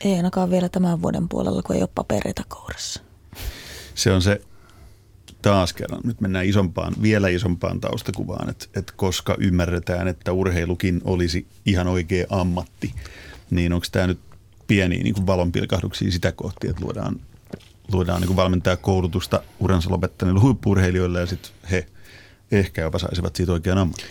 ei 0.04 0.16
ainakaan 0.16 0.50
vielä 0.50 0.68
tämän 0.68 1.02
vuoden 1.02 1.28
puolella, 1.28 1.62
kun 1.62 1.76
ei 1.76 1.82
ole 1.82 1.90
papereita 1.94 2.42
kourassa. 2.48 3.00
Se 3.94 4.12
on 4.12 4.22
se 4.22 4.40
taas 5.44 5.72
kerran, 5.72 6.00
nyt 6.04 6.20
mennään 6.20 6.46
isompaan, 6.46 6.94
vielä 7.02 7.28
isompaan 7.28 7.80
taustakuvaan, 7.80 8.50
että, 8.50 8.66
että 8.76 8.92
koska 8.96 9.36
ymmärretään, 9.38 10.08
että 10.08 10.32
urheilukin 10.32 11.00
olisi 11.04 11.46
ihan 11.66 11.88
oikea 11.88 12.26
ammatti, 12.30 12.94
niin 13.50 13.72
onko 13.72 13.86
tämä 13.92 14.06
nyt 14.06 14.18
pieni 14.66 14.96
niin 14.96 15.26
valonpilkahduksia 15.26 16.10
sitä 16.10 16.32
kohti, 16.32 16.68
että 16.68 16.84
luodaan, 16.84 17.20
luodaan 17.92 18.20
niin 18.20 18.26
kuin 18.26 18.36
valmentajakoulutusta 18.36 19.42
uransa 19.60 19.90
lopettaneille 19.90 20.40
huippurheilijoille 20.40 21.20
ja 21.20 21.26
sitten 21.26 21.52
he 21.70 21.86
ehkä 22.52 22.82
jopa 22.82 22.98
saisivat 22.98 23.36
siitä 23.36 23.52
oikean 23.52 23.78
ammatin. 23.78 24.06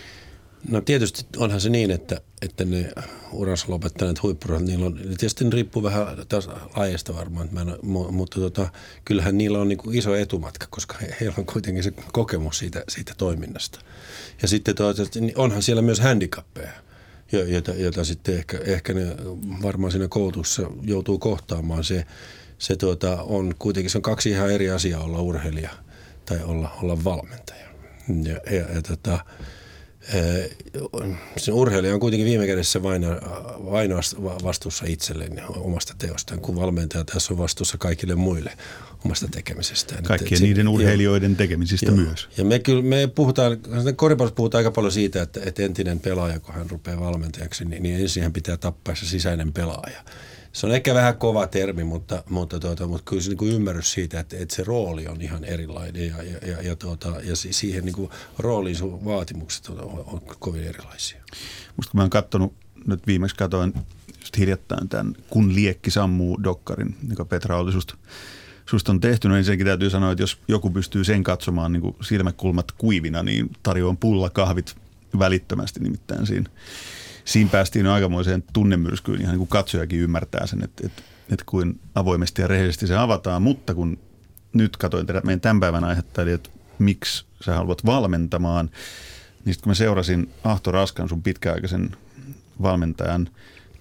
No 0.68 0.80
tietysti 0.80 1.26
onhan 1.36 1.60
se 1.60 1.68
niin, 1.68 1.90
että, 1.90 2.20
että 2.44 2.64
ne 2.64 2.92
uransa 3.32 3.66
lopettaneet 3.68 4.22
huippurheilijat, 4.22 4.70
niillä 4.70 4.86
on, 4.86 4.94
tietysti 4.94 5.50
riippuu 5.50 5.82
vähän 5.82 6.06
taas 6.28 6.48
laajasta 6.76 7.14
varmaan, 7.14 7.48
mä 7.52 7.60
en, 7.60 7.76
mutta 8.10 8.40
tota, 8.40 8.68
kyllähän 9.04 9.38
niillä 9.38 9.58
on 9.58 9.68
niin 9.68 9.78
kuin 9.78 9.96
iso 9.96 10.14
etumatka, 10.14 10.66
koska 10.70 10.96
he, 11.00 11.16
heillä 11.20 11.34
on 11.38 11.46
kuitenkin 11.46 11.84
se 11.84 11.92
kokemus 12.12 12.58
siitä, 12.58 12.84
siitä 12.88 13.14
toiminnasta. 13.18 13.80
Ja 14.42 14.48
sitten 14.48 14.74
toivottavasti, 14.74 15.20
niin 15.20 15.38
onhan 15.38 15.62
siellä 15.62 15.82
myös 15.82 16.00
handicappeja, 16.00 16.72
jota, 17.32 17.74
jota 17.74 18.04
sitten 18.04 18.36
ehkä, 18.36 18.58
ehkä 18.64 18.94
ne 18.94 19.16
varmaan 19.62 19.92
siinä 19.92 20.08
koulutussa 20.08 20.70
joutuu 20.82 21.18
kohtaamaan. 21.18 21.84
Se, 21.84 22.06
se 22.58 22.76
tuota, 22.76 23.22
on 23.22 23.54
kuitenkin 23.58 23.90
se 23.90 23.98
on 23.98 24.02
kaksi 24.02 24.30
ihan 24.30 24.50
eri 24.50 24.70
asiaa 24.70 25.02
olla 25.02 25.20
urheilija 25.20 25.70
tai 26.26 26.42
olla, 26.42 26.70
olla 26.82 27.04
valmentaja. 27.04 27.64
Ja, 28.22 28.54
ja, 28.54 28.74
ja 28.74 28.82
tota, 28.82 29.18
se 31.36 31.52
urheilija 31.52 31.94
on 31.94 32.00
kuitenkin 32.00 32.26
viime 32.26 32.46
kädessä 32.46 32.82
vain, 32.82 33.02
vain 33.70 33.90
vastuussa 34.44 34.84
itselleen 34.88 35.42
omasta 35.56 35.94
teostaan, 35.98 36.40
kun 36.40 36.56
valmentaja 36.56 37.04
tässä 37.04 37.34
on 37.34 37.38
vastuussa 37.38 37.78
kaikille 37.78 38.14
muille 38.14 38.52
omasta 39.04 39.28
tekemisestään. 39.28 40.04
Kaikkien 40.04 40.32
että, 40.32 40.44
niiden 40.44 40.68
urheilijoiden 40.68 41.30
jo, 41.30 41.36
tekemisistä 41.36 41.90
jo. 41.90 41.96
myös. 41.96 42.28
Ja 42.36 42.44
me, 42.44 42.58
kyllä, 42.58 42.82
me 42.82 43.06
puhutaan, 43.06 43.58
koripallossa 43.96 44.34
puhutaan 44.34 44.60
aika 44.60 44.70
paljon 44.70 44.92
siitä, 44.92 45.22
että, 45.22 45.40
että 45.44 45.62
entinen 45.62 46.00
pelaaja, 46.00 46.40
kun 46.40 46.54
hän 46.54 46.70
rupeaa 46.70 47.00
valmentajaksi, 47.00 47.64
niin, 47.64 47.82
niin 47.82 48.00
ensin 48.00 48.22
hän 48.22 48.32
pitää 48.32 48.56
tappaa 48.56 48.94
se 48.94 49.06
sisäinen 49.06 49.52
pelaaja 49.52 50.04
se 50.54 50.66
on 50.66 50.74
ehkä 50.74 50.94
vähän 50.94 51.16
kova 51.16 51.46
termi, 51.46 51.84
mutta, 51.84 52.22
mutta, 52.30 52.60
tuota, 52.60 52.86
mutta 52.86 53.10
kyllä 53.10 53.22
se 53.22 53.28
niin 53.28 53.38
kuin 53.38 53.52
ymmärrys 53.52 53.92
siitä, 53.92 54.20
että, 54.20 54.36
että 54.40 54.56
se 54.56 54.64
rooli 54.64 55.06
on 55.06 55.20
ihan 55.20 55.44
erilainen 55.44 56.06
ja, 56.06 56.22
ja, 56.22 56.38
ja, 56.48 56.62
ja, 56.62 56.76
tuota, 56.76 57.08
ja 57.22 57.36
siihen 57.36 57.84
niin 57.84 57.94
kuin 57.94 58.10
rooliin 58.38 58.76
sun 58.76 59.04
vaatimukset 59.04 59.68
on, 59.68 59.80
on, 59.80 60.04
on 60.06 60.20
kovin 60.38 60.64
erilaisia. 60.64 61.22
Musta 61.76 61.90
kun 61.90 61.98
mä 61.98 62.02
oon 62.02 62.10
katsonut, 62.10 62.54
nyt 62.86 63.06
viimeksi 63.06 63.36
katoin 63.36 63.74
just 64.20 64.38
hiljattain 64.38 64.88
tämän 64.88 65.14
Kun 65.30 65.54
liekki 65.54 65.90
sammuu 65.90 66.42
dokkarin, 66.42 66.96
joka 67.08 67.24
Petra 67.24 67.58
oli 67.58 67.72
susta, 67.72 67.96
susta 68.66 68.92
on 68.92 69.00
tehty, 69.00 69.28
niin 69.28 69.38
ensinnäkin 69.38 69.66
täytyy 69.66 69.90
sanoa, 69.90 70.12
että 70.12 70.22
jos 70.22 70.38
joku 70.48 70.70
pystyy 70.70 71.04
sen 71.04 71.22
katsomaan 71.22 71.72
niin 71.72 71.82
kuin 71.82 71.96
silmäkulmat 72.02 72.72
kuivina, 72.72 73.22
niin 73.22 73.50
tarjoan 73.62 73.96
pulla 73.96 74.30
kahvit 74.30 74.76
välittömästi 75.18 75.80
nimittäin 75.80 76.26
siinä 76.26 76.50
siinä 77.24 77.50
päästiin 77.50 77.86
aikamoiseen 77.86 78.44
tunnemyrskyyn, 78.52 79.20
ihan 79.20 79.32
niin 79.32 79.38
kuin 79.38 79.48
katsojakin 79.48 80.00
ymmärtää 80.00 80.46
sen, 80.46 80.64
että, 80.64 80.86
että, 80.86 81.02
että 81.32 81.44
kuin 81.46 81.80
avoimesti 81.94 82.42
ja 82.42 82.48
rehellisesti 82.48 82.86
se 82.86 82.96
avataan, 82.96 83.42
mutta 83.42 83.74
kun 83.74 83.98
nyt 84.52 84.76
katsoin 84.76 85.06
tätä 85.06 85.20
meidän 85.24 85.40
tämän 85.40 85.60
päivän 85.60 85.84
aihetta, 85.84 86.22
eli 86.22 86.32
että 86.32 86.50
miksi 86.78 87.24
sä 87.44 87.54
haluat 87.54 87.86
valmentamaan, 87.86 88.70
niin 89.44 89.54
sitten 89.54 89.62
kun 89.64 89.70
mä 89.70 89.74
seurasin 89.74 90.30
Ahto 90.44 90.72
Raskan, 90.72 91.08
sun 91.08 91.22
pitkäaikaisen 91.22 91.96
valmentajan 92.62 93.28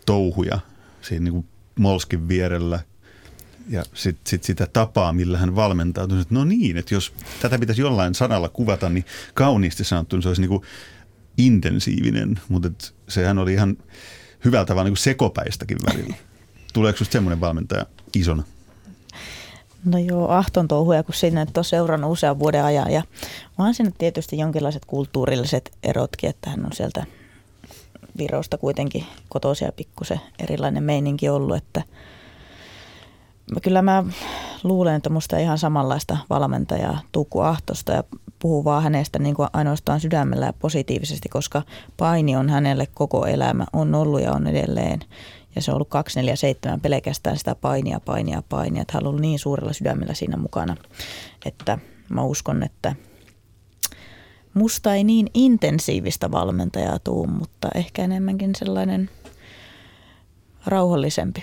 touhuja 0.05 0.59
siinä 1.01 1.23
niin 1.23 1.33
kuin 1.33 1.45
Molskin 1.79 2.27
vierellä 2.27 2.79
ja 3.69 3.83
sitten 3.93 4.29
sit 4.29 4.43
sitä 4.43 4.67
tapaa, 4.73 5.13
millä 5.13 5.37
hän 5.37 5.55
valmentaa, 5.55 6.03
että 6.03 6.15
no 6.29 6.45
niin, 6.45 6.77
että 6.77 6.93
jos 6.93 7.13
tätä 7.41 7.59
pitäisi 7.59 7.81
jollain 7.81 8.15
sanalla 8.15 8.49
kuvata, 8.49 8.89
niin 8.89 9.05
kauniisti 9.33 9.83
sanottu, 9.83 10.15
niin 10.15 10.23
se 10.23 10.29
olisi 10.29 10.41
niin 10.41 10.49
kuin 10.49 10.63
intensiivinen, 11.37 12.39
mutta 12.49 12.67
et 12.67 12.95
sehän 13.07 13.37
oli 13.37 13.53
ihan 13.53 13.77
hyvällä 14.45 14.65
tavalla 14.65 14.89
niin 14.89 14.97
sekopäistäkin 14.97 15.77
välillä. 15.85 16.15
Tuleeko 16.73 16.97
sinusta 16.97 17.13
semmoinen 17.13 17.41
valmentaja 17.41 17.85
isona? 18.15 18.43
No 19.85 19.97
joo, 19.97 20.29
Ahton 20.29 20.67
touhuja, 20.67 21.03
kun 21.03 21.15
sinne 21.15 21.45
on 21.57 21.63
seurannut 21.63 22.11
usean 22.11 22.39
vuoden 22.39 22.63
ajan 22.63 22.91
ja 22.91 23.03
onhan 23.57 23.73
siinä 23.73 23.91
tietysti 23.97 24.37
jonkinlaiset 24.37 24.85
kulttuurilliset 24.85 25.71
erotkin, 25.83 26.29
että 26.29 26.49
hän 26.49 26.65
on 26.65 26.73
sieltä 26.73 27.05
Virosta 28.17 28.57
kuitenkin 28.57 29.05
kotoisia 29.29 29.71
pikkusen 29.71 30.21
erilainen 30.39 30.83
meininki 30.83 31.29
ollut, 31.29 31.57
että– 31.57 31.83
kyllä 33.61 33.81
mä 33.81 34.03
luulen, 34.63 34.95
että 34.95 35.09
musta 35.09 35.37
ihan 35.37 35.57
samanlaista 35.57 36.17
valmentajaa 36.29 36.99
Tuukku 37.11 37.39
Ahtosta 37.39 37.91
ja 37.91 38.03
puhuu 38.43 38.63
vaan 38.63 38.83
hänestä 38.83 39.19
niin 39.19 39.35
kuin 39.35 39.49
ainoastaan 39.53 39.99
sydämellä 39.99 40.45
ja 40.45 40.53
positiivisesti, 40.53 41.29
koska 41.29 41.61
paini 41.97 42.35
on 42.35 42.49
hänelle 42.49 42.87
koko 42.93 43.25
elämä, 43.25 43.65
on 43.73 43.95
ollut 43.95 44.21
ja 44.21 44.31
on 44.31 44.47
edelleen. 44.47 44.99
Ja 45.55 45.61
se 45.61 45.71
on 45.71 45.75
ollut 45.75 45.89
247 45.89 46.81
pelkästään 46.81 47.37
sitä 47.37 47.55
painia, 47.55 47.99
painia, 48.05 48.43
painia. 48.49 48.81
Että 48.81 48.93
hän 48.93 49.03
on 49.03 49.07
ollut 49.07 49.21
niin 49.21 49.39
suurella 49.39 49.73
sydämellä 49.73 50.13
siinä 50.13 50.37
mukana, 50.37 50.77
että 51.45 51.77
mä 52.09 52.23
uskon, 52.23 52.63
että 52.63 52.95
musta 54.53 54.95
ei 54.95 55.03
niin 55.03 55.27
intensiivistä 55.33 56.31
valmentajaa 56.31 56.99
tuu, 56.99 57.27
mutta 57.27 57.69
ehkä 57.75 58.03
enemmänkin 58.03 58.55
sellainen 58.55 59.09
rauhallisempi. 60.65 61.41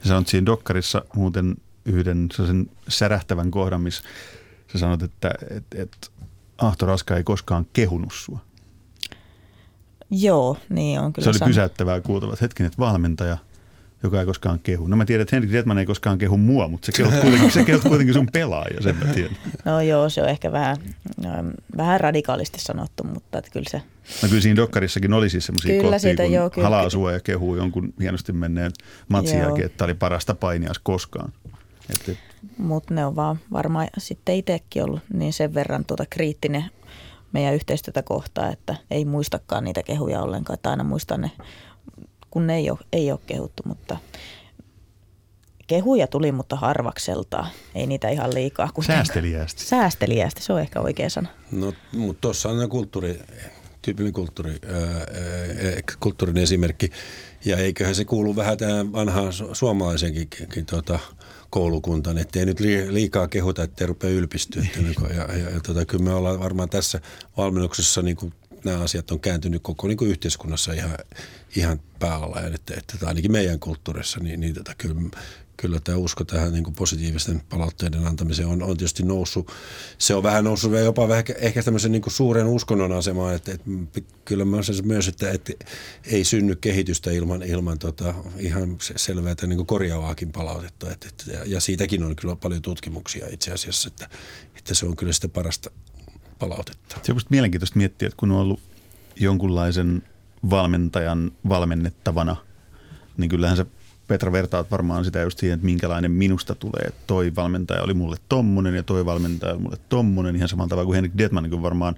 Ja 0.00 0.08
sanot 0.08 0.28
siinä 0.28 0.46
dokkarissa 0.46 1.04
muuten 1.16 1.56
yhden 1.84 2.28
sellaisen 2.32 2.70
särähtävän 2.88 3.50
kohdan, 3.50 3.80
missä 3.80 4.02
sä 4.72 4.78
sanot, 4.78 5.02
että 5.02 5.30
et, 5.50 5.64
et 5.74 6.11
Ahto 6.62 6.86
Raska 6.86 7.16
ei 7.16 7.24
koskaan 7.24 7.66
kehunut 7.72 8.12
sua. 8.12 8.38
Joo, 10.10 10.56
niin 10.68 11.00
on 11.00 11.12
kyllä. 11.12 11.24
Se 11.24 11.30
oli 11.30 11.38
san... 11.38 11.48
pysäyttävää 11.48 12.00
kuultava, 12.00 12.32
että 12.32 12.44
hetken, 12.44 12.66
että 12.66 12.78
valmentaja, 12.78 13.38
joka 14.02 14.20
ei 14.20 14.26
koskaan 14.26 14.58
kehu. 14.58 14.86
No 14.86 14.96
mä 14.96 15.04
tiedän, 15.04 15.22
että 15.22 15.36
Henrik 15.36 15.52
Detman 15.52 15.78
ei 15.78 15.86
koskaan 15.86 16.18
kehu 16.18 16.36
mua, 16.36 16.68
mutta 16.68 16.86
se 16.86 16.92
kehut 16.92 17.14
kuitenkin, 17.14 17.50
se 17.50 17.64
kehut 17.64 17.82
kuitenkin 17.82 18.14
sun 18.14 18.28
pelaaja, 18.32 18.82
sen 18.82 18.96
mä 18.96 19.04
tiedän. 19.04 19.36
No 19.64 19.80
joo, 19.80 20.08
se 20.08 20.22
on 20.22 20.28
ehkä 20.28 20.52
vähän, 20.52 20.76
ähm, 21.26 21.48
vähän 21.76 22.00
radikaalisti 22.00 22.60
sanottu, 22.60 23.04
mutta 23.04 23.38
että 23.38 23.50
kyllä 23.50 23.70
se 23.70 23.82
No 24.22 24.28
kyllä 24.28 24.42
siinä 24.42 24.56
dokkarissakin 24.56 25.12
oli 25.12 25.30
siis 25.30 25.46
semmoisia 25.46 25.82
kohtia, 25.82 25.98
siitä, 25.98 26.22
kun 26.22 26.32
joo, 26.32 26.50
kyllä, 26.50 26.66
halaa 26.68 26.90
sua 26.90 27.12
ja 27.12 27.20
kehuu 27.20 27.56
jonkun 27.56 27.94
hienosti 28.00 28.32
menneen 28.32 28.72
matsin 29.08 29.38
jälkeen, 29.38 29.66
että 29.66 29.78
tämä 29.78 29.86
oli 29.86 29.94
parasta 29.94 30.34
painias 30.34 30.78
koskaan. 30.78 31.32
Mutta 32.58 32.94
ne 32.94 33.06
on 33.06 33.16
vaan 33.16 33.38
varmaan 33.52 33.88
sitten 33.98 34.34
itsekin 34.34 34.84
ollut 34.84 35.00
niin 35.12 35.32
sen 35.32 35.54
verran 35.54 35.84
tuota 35.84 36.04
kriittinen 36.10 36.64
meidän 37.32 37.54
yhteistyötä 37.54 38.02
kohtaan, 38.02 38.52
että 38.52 38.76
ei 38.90 39.04
muistakaan 39.04 39.64
niitä 39.64 39.82
kehuja 39.82 40.22
ollenkaan, 40.22 40.54
että 40.54 40.70
aina 40.70 40.84
muistan 40.84 41.20
ne, 41.20 41.30
kun 42.30 42.46
ne 42.46 42.56
ei 42.56 42.70
ole, 42.70 42.78
ei 42.92 43.12
ole 43.12 43.20
kehuttu, 43.26 43.62
mutta 43.66 43.96
kehuja 45.66 46.06
tuli, 46.06 46.32
mutta 46.32 46.56
harvakselta. 46.56 47.46
Ei 47.74 47.86
niitä 47.86 48.08
ihan 48.08 48.34
liikaa. 48.34 48.70
Säästeliästi. 48.86 49.64
Säästeliästi, 49.64 50.42
se 50.42 50.52
on 50.52 50.60
ehkä 50.60 50.80
oikea 50.80 51.10
sana. 51.10 51.28
No, 51.50 51.72
mutta 51.92 52.20
tuossa 52.20 52.48
on 52.48 52.68
kulttuuri 52.68 53.20
tyypillinen 53.82 54.12
kulttuuri, 54.12 54.50
ää, 54.52 55.06
kulttuurin 56.00 56.36
esimerkki. 56.36 56.90
Ja 57.44 57.56
eiköhän 57.56 57.94
se 57.94 58.04
kuulu 58.04 58.36
vähän 58.36 58.58
tähän 58.58 58.92
vanhaan 58.92 59.32
suomalaisenkin 59.52 60.28
tuota, 60.70 60.98
koulukuntaan, 61.50 62.18
ettei 62.18 62.46
nyt 62.46 62.60
liikaa 62.90 63.28
kehuta, 63.28 63.62
ettei 63.62 63.86
rupea 63.86 64.10
ylpistyä. 64.10 64.66
Ja, 65.10 65.36
ja, 65.36 65.50
ja 65.50 65.60
tota, 65.60 65.84
kyllä 65.84 66.04
me 66.04 66.14
ollaan 66.14 66.40
varmaan 66.40 66.68
tässä 66.68 67.00
valmennuksessa 67.36 68.02
niin 68.02 68.16
kuin 68.16 68.32
nämä 68.64 68.80
asiat 68.82 69.10
on 69.10 69.20
kääntynyt 69.20 69.62
koko 69.62 69.88
niin 69.88 69.96
kuin 69.96 70.10
yhteiskunnassa 70.10 70.72
ihan, 70.72 70.98
ihan 71.56 71.80
päällä. 71.98 72.50
Että, 72.54 72.74
että 72.76 73.06
ainakin 73.06 73.32
meidän 73.32 73.60
kulttuurissa, 73.60 74.20
niin, 74.20 74.40
niin 74.40 74.54
tota, 74.54 74.74
kyllä 74.78 75.10
kyllä 75.62 75.80
tämä 75.80 75.98
usko 75.98 76.24
tähän 76.24 76.52
niin 76.52 76.64
kuin 76.64 76.74
positiivisten 76.74 77.42
palautteiden 77.48 78.06
antamiseen 78.06 78.48
on, 78.48 78.62
on 78.62 78.76
tietysti 78.76 79.02
noussut. 79.02 79.52
Se 79.98 80.14
on 80.14 80.22
vähän 80.22 80.44
noussut 80.44 80.72
jopa 80.72 81.08
vähän 81.08 81.24
ehkä 81.38 81.62
tämmöisen 81.62 81.92
niin 81.92 82.02
kuin 82.02 82.12
suuren 82.12 82.46
uskonnon 82.46 82.92
asemaan, 82.92 83.34
että, 83.34 83.52
että 83.52 83.70
kyllä 84.24 84.44
mä 84.44 84.62
sen 84.62 84.86
myös, 84.86 85.08
että, 85.08 85.30
että 85.30 85.52
ei 86.04 86.24
synny 86.24 86.56
kehitystä 86.56 87.10
ilman, 87.10 87.42
ilman 87.42 87.78
tota, 87.78 88.14
ihan 88.38 88.76
selvää 88.96 89.34
niin 89.46 89.56
kuin 89.56 89.66
korjaavaakin 89.66 90.32
palautetta. 90.32 90.90
Että, 90.90 91.08
että, 91.08 91.44
ja 91.46 91.60
siitäkin 91.60 92.02
on 92.02 92.16
kyllä 92.16 92.36
paljon 92.36 92.62
tutkimuksia 92.62 93.26
itse 93.30 93.52
asiassa, 93.52 93.88
että, 93.88 94.08
että 94.56 94.74
se 94.74 94.86
on 94.86 94.96
kyllä 94.96 95.12
sitä 95.12 95.28
parasta 95.28 95.70
palautetta. 96.38 96.96
Se 97.02 97.12
on 97.12 97.20
mielenkiintoista 97.28 97.78
miettiä, 97.78 98.06
että 98.06 98.16
kun 98.16 98.30
on 98.30 98.38
ollut 98.38 98.60
jonkunlaisen 99.16 100.02
valmentajan 100.50 101.32
valmennettavana, 101.48 102.36
niin 103.16 103.30
kyllähän 103.30 103.56
se 103.56 103.66
Petra 104.08 104.32
vertaat 104.32 104.70
varmaan 104.70 105.04
sitä 105.04 105.20
just 105.20 105.38
siihen, 105.38 105.54
että 105.54 105.64
minkälainen 105.64 106.10
minusta 106.10 106.54
tulee. 106.54 106.92
Toi 107.06 107.32
valmentaja 107.36 107.82
oli 107.82 107.94
mulle 107.94 108.16
tommonen 108.28 108.74
ja 108.74 108.82
toi 108.82 109.06
valmentaja 109.06 109.52
oli 109.52 109.60
mulle 109.60 109.78
tommonen. 109.88 110.36
Ihan 110.36 110.48
samalla 110.48 110.68
tavalla 110.68 110.86
kuin 110.86 110.94
Henrik 110.94 111.18
Detman, 111.18 111.42
niin 111.42 111.62
varmaan 111.62 111.94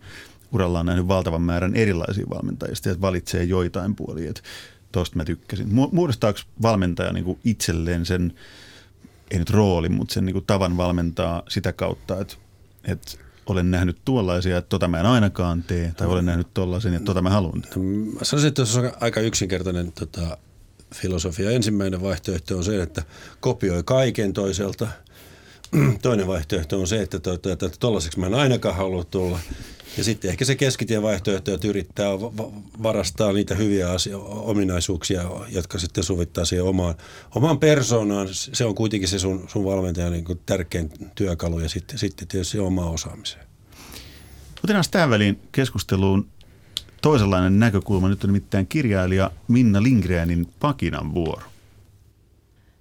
urallaan 0.52 0.86
nähnyt 0.86 1.08
valtavan 1.08 1.42
määrän 1.42 1.74
erilaisia 1.74 2.26
valmentajia. 2.30 2.74
Sitten 2.74 3.00
valitsee 3.00 3.44
joitain 3.44 3.94
puolia, 3.94 4.30
että 4.30 4.42
tosta 4.92 5.16
mä 5.16 5.24
tykkäsin. 5.24 5.68
Muodostaako 5.92 6.38
valmentaja 6.62 7.12
niin 7.12 7.24
kuin 7.24 7.38
itselleen 7.44 8.06
sen, 8.06 8.32
ei 9.30 9.38
nyt 9.38 9.50
rooli, 9.50 9.88
mutta 9.88 10.14
sen 10.14 10.24
niin 10.24 10.34
kuin 10.34 10.44
tavan 10.44 10.76
valmentaa 10.76 11.42
sitä 11.48 11.72
kautta, 11.72 12.20
että, 12.20 12.34
että 12.84 13.12
olen 13.46 13.70
nähnyt 13.70 13.98
tuollaisia, 14.04 14.58
että 14.58 14.68
tota 14.68 14.88
mä 14.88 15.00
en 15.00 15.06
ainakaan 15.06 15.62
tee, 15.62 15.92
tai 15.96 16.06
olen 16.06 16.26
nähnyt 16.26 16.46
tollaisen, 16.54 16.94
että 16.94 17.04
tota 17.06 17.22
mä 17.22 17.30
haluan. 17.30 17.62
Mä 18.18 18.24
sanoisin, 18.24 18.48
että 18.48 18.64
se 18.64 18.80
on 18.80 18.92
aika 19.00 19.20
yksinkertainen 19.20 19.92
tota, 19.92 20.38
filosofia. 20.94 21.50
Ensimmäinen 21.50 22.02
vaihtoehto 22.02 22.56
on 22.56 22.64
se, 22.64 22.82
että 22.82 23.02
kopioi 23.40 23.82
kaiken 23.82 24.32
toiselta. 24.32 24.88
Toinen 26.02 26.26
vaihtoehto 26.26 26.80
on 26.80 26.86
se, 26.86 27.02
että 27.02 27.20
tuollaiseksi 27.80 28.20
mä 28.20 28.26
en 28.26 28.34
ainakaan 28.34 28.76
halua 28.76 29.04
tulla. 29.04 29.38
Ja 29.96 30.04
sitten 30.04 30.30
ehkä 30.30 30.44
se 30.44 30.54
keskitien 30.54 31.02
vaihtoehto, 31.02 31.54
että 31.54 31.68
yrittää 31.68 32.08
varastaa 32.82 33.32
niitä 33.32 33.54
hyviä 33.54 33.90
asio- 33.90 34.42
ominaisuuksia, 34.44 35.22
jotka 35.48 35.78
sitten 35.78 36.04
sovittaa 36.04 36.44
siihen 36.44 36.64
omaan, 36.64 36.94
omaan 37.34 37.58
persoonaan. 37.58 38.28
Se 38.32 38.64
on 38.64 38.74
kuitenkin 38.74 39.08
se 39.08 39.18
sun, 39.18 39.44
sun 39.48 39.64
valmentajan 39.64 40.12
niin 40.12 40.40
tärkein 40.46 40.90
työkalu 41.14 41.58
ja 41.58 41.68
sitten, 41.68 41.98
sitten 41.98 42.28
tietysti 42.28 42.58
omaa 42.58 42.90
osaamiseen. 42.90 43.44
Otetaan 44.64 44.84
tähän 44.90 45.10
väliin 45.10 45.40
keskusteluun 45.52 46.28
toisenlainen 47.04 47.60
näkökulma. 47.60 48.08
Nyt 48.08 48.24
on 48.24 48.28
nimittäin 48.28 48.66
kirjailija 48.66 49.30
Minna 49.48 49.82
Lindgrenin 49.82 50.48
Pakinan 50.60 51.14
vuoro. 51.14 51.42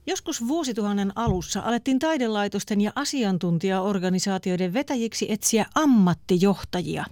Joskus 0.07 0.47
vuosituhannen 0.47 1.11
alussa 1.15 1.59
alettiin 1.59 1.99
taidelaitosten 1.99 2.81
ja 2.81 2.91
asiantuntijaorganisaatioiden 2.95 4.73
vetäjiksi 4.73 5.31
etsiä 5.31 5.65
ammattijohtajia. 5.75 7.05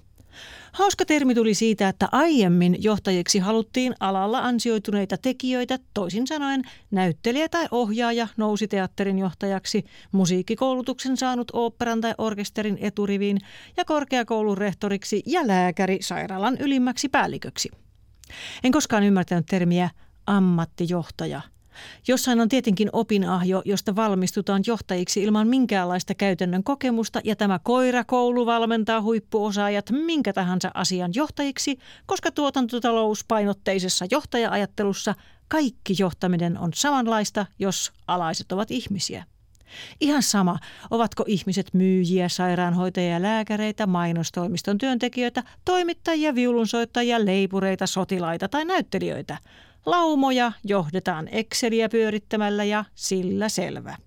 Hauska 0.72 1.06
termi 1.06 1.36
tuli 1.36 1.54
siitä, 1.54 1.90
että 1.90 2.10
aiemmin 2.12 2.84
johtajiksi 2.84 3.40
haluttiin 3.40 3.94
alalla 4.00 4.40
ansioituneita 4.40 5.18
tekijöitä, 5.18 5.80
toisin 5.94 6.28
sanoen 6.28 6.62
näyttelijä 6.92 7.50
tai 7.50 7.68
ohjaaja 7.72 8.28
nousi 8.38 8.68
teatterin 8.68 9.20
johtajaksi, 9.20 9.86
musiikkikoulutuksen 10.12 11.18
saanut 11.18 11.52
oopperan 11.54 12.02
tai 12.02 12.14
orkesterin 12.18 12.78
eturiviin 12.82 13.38
ja 13.78 13.86
korkeakoulun 13.86 14.58
rehtoriksi 14.58 15.24
ja 15.26 15.48
lääkäri 15.48 15.98
sairaalan 16.02 16.58
ylimmäksi 16.60 17.10
päälliköksi. 17.10 17.70
En 18.64 18.72
koskaan 18.72 19.04
ymmärtänyt 19.04 19.46
termiä 19.46 19.90
ammattijohtaja– 20.28 21.42
Jossain 22.08 22.42
on 22.42 22.50
tietenkin 22.50 22.90
opinahjo, 22.94 23.62
josta 23.66 23.96
valmistutaan 23.96 24.64
johtajiksi 24.68 25.24
ilman 25.24 25.48
minkäänlaista 25.48 26.16
käytännön 26.16 26.64
kokemusta 26.64 27.22
ja 27.24 27.36
tämä 27.36 27.60
koirakoulu 27.64 28.46
valmentaa 28.46 29.02
huippuosaajat 29.02 29.86
minkä 29.92 30.34
tahansa 30.34 30.72
asian 30.74 31.12
johtajiksi, 31.16 31.78
koska 32.06 32.32
tuotantotalouspainotteisessa 32.32 34.06
johtaja-ajattelussa 34.12 35.16
kaikki 35.48 35.96
johtaminen 36.00 36.58
on 36.58 36.72
samanlaista, 36.74 37.46
jos 37.60 37.92
alaiset 38.08 38.52
ovat 38.52 38.72
ihmisiä. 38.72 39.24
Ihan 40.02 40.24
sama, 40.24 40.60
ovatko 40.90 41.24
ihmiset 41.28 41.74
myyjiä, 41.74 42.30
sairaanhoitajia, 42.30 43.22
lääkäreitä, 43.22 43.88
mainostoimiston 43.88 44.78
työntekijöitä, 44.78 45.44
toimittajia, 45.66 46.36
viulunsoittajia, 46.36 47.26
leipureita, 47.26 47.88
sotilaita 47.88 48.50
tai 48.50 48.66
näyttelijöitä– 48.66 49.38
Laumoja 49.86 50.52
johdetaan 50.64 51.28
Exceliä 51.28 51.90
pyörittämällä 51.90 52.64
ja 52.64 52.86
sillä 52.96 53.50
selvä. 53.50 53.98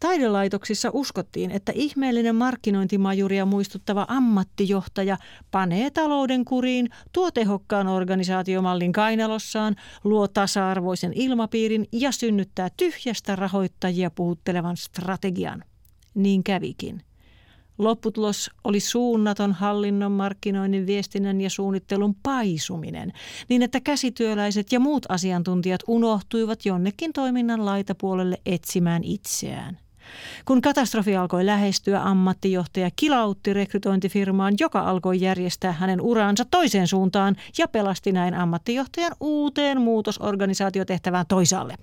Taidelaitoksissa 0.00 0.90
uskottiin, 0.92 1.50
että 1.50 1.72
ihmeellinen 1.74 2.36
markkinointimajuria 2.36 3.46
muistuttava 3.46 4.06
ammattijohtaja 4.08 5.16
panee 5.50 5.90
talouden 5.90 6.44
kuriin, 6.44 6.88
tuo 7.12 7.30
tehokkaan 7.30 7.86
organisaatiomallin 7.86 8.92
kainalossaan, 8.92 9.76
luo 10.04 10.28
tasa-arvoisen 10.28 11.12
ilmapiirin 11.14 11.88
ja 11.92 12.12
synnyttää 12.12 12.68
tyhjästä 12.76 13.36
rahoittajia 13.36 14.10
puhuttelevan 14.10 14.76
strategian. 14.76 15.64
Niin 16.14 16.44
kävikin. 16.44 17.07
Lopputulos 17.78 18.50
oli 18.64 18.80
suunnaton 18.80 19.52
hallinnon, 19.52 20.12
markkinoinnin, 20.12 20.86
viestinnän 20.86 21.40
ja 21.40 21.50
suunnittelun 21.50 22.14
paisuminen, 22.22 23.12
niin 23.48 23.62
että 23.62 23.80
käsityöläiset 23.80 24.72
ja 24.72 24.80
muut 24.80 25.06
asiantuntijat 25.08 25.80
unohtuivat 25.86 26.64
jonnekin 26.64 27.12
toiminnan 27.12 27.64
laitapuolelle 27.64 28.40
etsimään 28.46 29.04
itseään. 29.04 29.78
Kun 30.44 30.60
katastrofi 30.60 31.16
alkoi 31.16 31.46
lähestyä, 31.46 32.02
ammattijohtaja 32.02 32.90
kilautti 32.96 33.52
rekrytointifirmaan, 33.52 34.54
joka 34.60 34.80
alkoi 34.80 35.20
järjestää 35.20 35.72
hänen 35.72 36.00
uraansa 36.00 36.44
toiseen 36.44 36.86
suuntaan 36.86 37.36
ja 37.58 37.68
pelasti 37.68 38.12
näin 38.12 38.34
ammattijohtajan 38.34 39.12
uuteen 39.20 39.80
muutosorganisaatiotehtävään 39.80 41.26
toisaalle. 41.28 41.74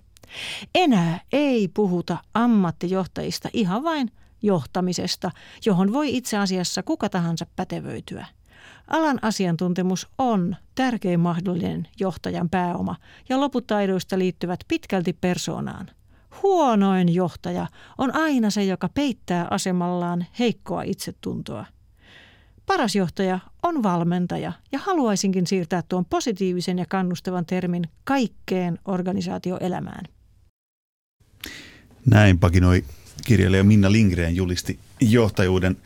Enää 0.76 1.20
ei 1.34 1.68
puhuta 1.68 2.18
ammattijohtajista 2.34 3.50
ihan 3.54 3.84
vain 3.84 4.12
johtamisesta, 4.42 5.32
johon 5.66 5.94
voi 5.94 6.18
itse 6.18 6.38
asiassa 6.38 6.84
kuka 6.84 7.10
tahansa 7.10 7.46
pätevöityä. 7.56 8.26
Alan 8.88 9.20
asiantuntemus 9.22 10.08
on 10.18 10.56
tärkein 10.76 11.20
mahdollinen 11.20 11.88
johtajan 12.00 12.50
pääoma 12.50 12.96
ja 13.30 13.40
loput 13.40 13.68
taidoista 13.68 14.20
liittyvät 14.20 14.60
pitkälti 14.68 15.14
persoonaan. 15.14 15.90
Huonoin 16.44 17.14
johtaja 17.14 17.68
on 17.98 18.16
aina 18.16 18.50
se, 18.50 18.64
joka 18.64 18.90
peittää 18.90 19.48
asemallaan 19.50 20.26
heikkoa 20.40 20.82
itsetuntoa. 20.82 21.66
Paras 22.66 22.96
johtaja 22.96 23.40
on 23.64 23.84
valmentaja 23.84 24.54
ja 24.72 24.80
haluaisinkin 24.80 25.48
siirtää 25.48 25.84
tuon 25.90 26.06
positiivisen 26.06 26.80
ja 26.80 26.86
kannustavan 26.90 27.46
termin 27.46 27.84
kaikkeen 28.04 28.80
organisaatioelämään. 28.86 30.06
Näin 32.12 32.40
pakinoi 32.40 32.84
kirjailija 33.26 33.64
Minna 33.64 33.92
Lindgren 33.92 34.36
julisti 34.36 34.80
johtajuuden 35.00 35.78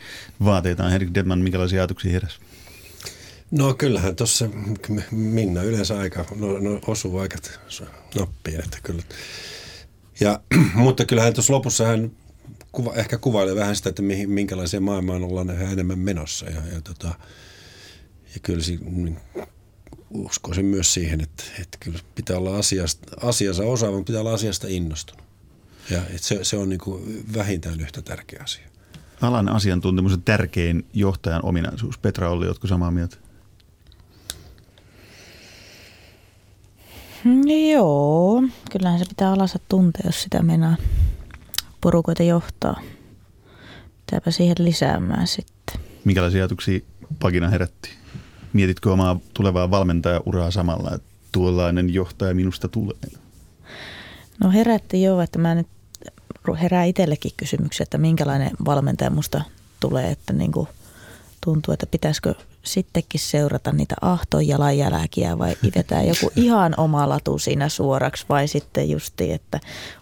vaateitaan. 0.44 0.92
Henrik 0.92 1.14
Dedman, 1.14 1.40
minkälaisia 1.40 1.82
ajatuksia 1.82 2.12
heräsi? 2.12 2.40
No 3.52 3.74
kyllähän 3.74 4.16
tuossa 4.16 4.50
Minna 5.12 5.64
yleensä 5.64 6.00
aika 6.00 6.26
no, 6.36 6.60
no, 6.60 6.80
osuu 6.88 7.18
aika 7.18 7.38
nappiin, 8.16 8.60
että 8.64 8.78
kyllä. 8.84 9.04
Ja, 10.20 10.40
mutta 10.74 11.06
kyllähän 11.06 11.34
tuossa 11.34 11.54
lopussa 11.54 11.86
hän 11.86 12.12
kuva, 12.72 12.94
ehkä 12.94 13.18
kuvailee 13.18 13.56
vähän 13.56 13.76
sitä, 13.76 13.90
että 13.90 14.02
mihin, 14.02 14.30
minkälaiseen 14.30 14.84
maailmaan 14.84 15.24
ollaan 15.24 15.50
enemmän 15.50 16.00
menossa. 16.00 16.46
Ja, 16.46 16.62
ja, 16.74 16.82
tota, 16.82 17.08
ja 18.34 18.40
kyllä 18.44 18.64
si, 18.64 18.80
uskoisin 20.10 20.66
myös 20.66 20.94
siihen, 20.94 21.22
että, 21.22 21.44
että 21.62 21.78
kyllä 21.80 22.00
pitää 22.16 22.38
olla 22.38 22.58
asiasta, 22.58 23.28
asiansa 23.28 23.64
osaava, 23.64 24.04
pitää 24.04 24.22
olla 24.22 24.34
asiasta 24.34 24.68
innostunut. 24.70 25.29
Ja 25.90 26.02
se, 26.16 26.44
se 26.44 26.58
on 26.58 26.70
niin 26.70 26.80
kuin 26.80 27.26
vähintään 27.34 27.80
yhtä 27.80 28.02
tärkeä 28.02 28.40
asia. 28.44 28.68
Alan 29.22 29.50
asiantuntemus 29.50 30.14
on 30.14 30.22
tärkein 30.22 30.86
johtajan 30.94 31.46
ominaisuus. 31.46 31.98
Petra 31.98 32.30
Olli, 32.30 32.48
oletko 32.48 32.68
samaa 32.68 32.92
mieltä? 32.92 33.18
Joo, 37.72 38.44
kyllähän 38.72 39.00
se 39.00 39.06
pitää 39.10 39.32
alansa 39.32 39.60
tuntea, 39.70 40.02
jos 40.06 40.22
sitä 40.22 40.44
mennään 40.44 40.78
porukoita 41.82 42.24
johtaa. 42.24 42.82
Pitääpä 44.06 44.32
siihen 44.32 44.56
lisäämään 44.60 45.28
sitten. 45.28 45.80
Minkälaisia 46.06 46.42
ajatuksia 46.42 46.80
Pagina 47.20 47.50
herätti? 47.50 47.90
Mietitkö 48.54 48.92
omaa 48.92 49.20
tulevaa 49.34 49.72
valmentajauraa 49.72 50.52
samalla, 50.52 50.96
että 50.96 51.10
tuollainen 51.32 51.94
johtaja 51.94 52.34
minusta 52.36 52.68
tulee? 52.68 52.98
No 54.44 54.52
herätti 54.52 55.04
joo, 55.04 55.22
että 55.22 55.40
mä 55.40 55.56
nyt 55.56 55.68
herää 56.56 56.84
itsellekin 56.84 57.32
kysymyksiä, 57.38 57.84
että 57.84 57.98
minkälainen 57.98 58.52
valmentaja 58.66 59.10
musta 59.10 59.42
tulee, 59.80 60.12
että 60.12 60.34
niin 60.34 60.52
kuin 60.52 60.68
tuntuu, 61.46 61.74
että 61.74 61.86
pitäisikö 61.86 62.36
sittenkin 62.64 63.20
seurata 63.20 63.72
niitä 63.72 63.96
ahton 64.02 64.48
jalanjälkiä 64.48 65.38
vai 65.38 65.56
itetään 65.64 66.08
joku 66.08 66.32
ihan 66.46 66.74
oma 66.78 67.10
latu 67.10 67.38
siinä 67.38 67.70
suoraksi 67.70 68.26
vai 68.30 68.48
sitten 68.48 68.90
justi, 68.90 69.32
että 69.32 69.60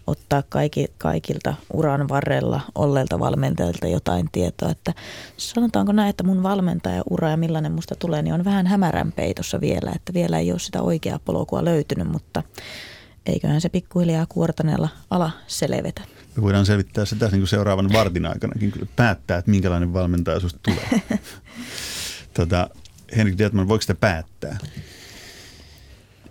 ottaa 0.08 0.44
kaikki, 0.50 0.86
kaikilta 0.98 1.54
uran 1.74 2.10
varrella 2.10 2.62
olleilta 2.76 3.20
valmentajilta 3.20 3.88
jotain 3.88 4.30
tietoa, 4.32 4.70
että 4.70 4.94
sanotaanko 5.38 5.92
näin, 5.92 6.10
että 6.10 6.24
mun 6.24 6.44
valmentaja 6.44 7.04
ura 7.10 7.30
ja 7.30 7.38
millainen 7.38 7.72
musta 7.72 7.96
tulee, 7.96 8.22
niin 8.22 8.34
on 8.34 8.46
vähän 8.46 8.68
hämärän 8.68 9.12
peitossa 9.12 9.62
vielä, 9.62 9.92
että 9.96 10.14
vielä 10.14 10.40
ei 10.40 10.52
ole 10.52 10.60
sitä 10.60 10.82
oikeaa 10.82 11.20
polkua 11.26 11.66
löytynyt, 11.66 12.08
mutta 12.08 12.44
eiköhän 13.26 13.62
se 13.62 13.70
pikkuhiljaa 13.70 14.26
kuortaneella 14.26 14.90
ala 15.10 15.32
selvetä. 15.48 16.17
Me 16.38 16.44
voidaan 16.44 16.66
selvittää 16.66 17.06
sitä 17.06 17.26
niin 17.26 17.40
kuin 17.40 17.48
seuraavan 17.48 17.94
vartin 17.94 18.26
aikanakin, 18.26 18.72
kyllä 18.72 18.88
päättää, 18.96 19.38
että 19.38 19.52
minkälainen 19.52 19.94
valmentaja 19.94 20.40
sinusta 20.40 20.60
tulee. 20.64 21.02
tota, 22.34 22.70
Henrik 23.18 23.38
Dietman, 23.38 23.68
voiko 23.68 23.82
sitä 23.82 23.96
päättää? 23.96 24.58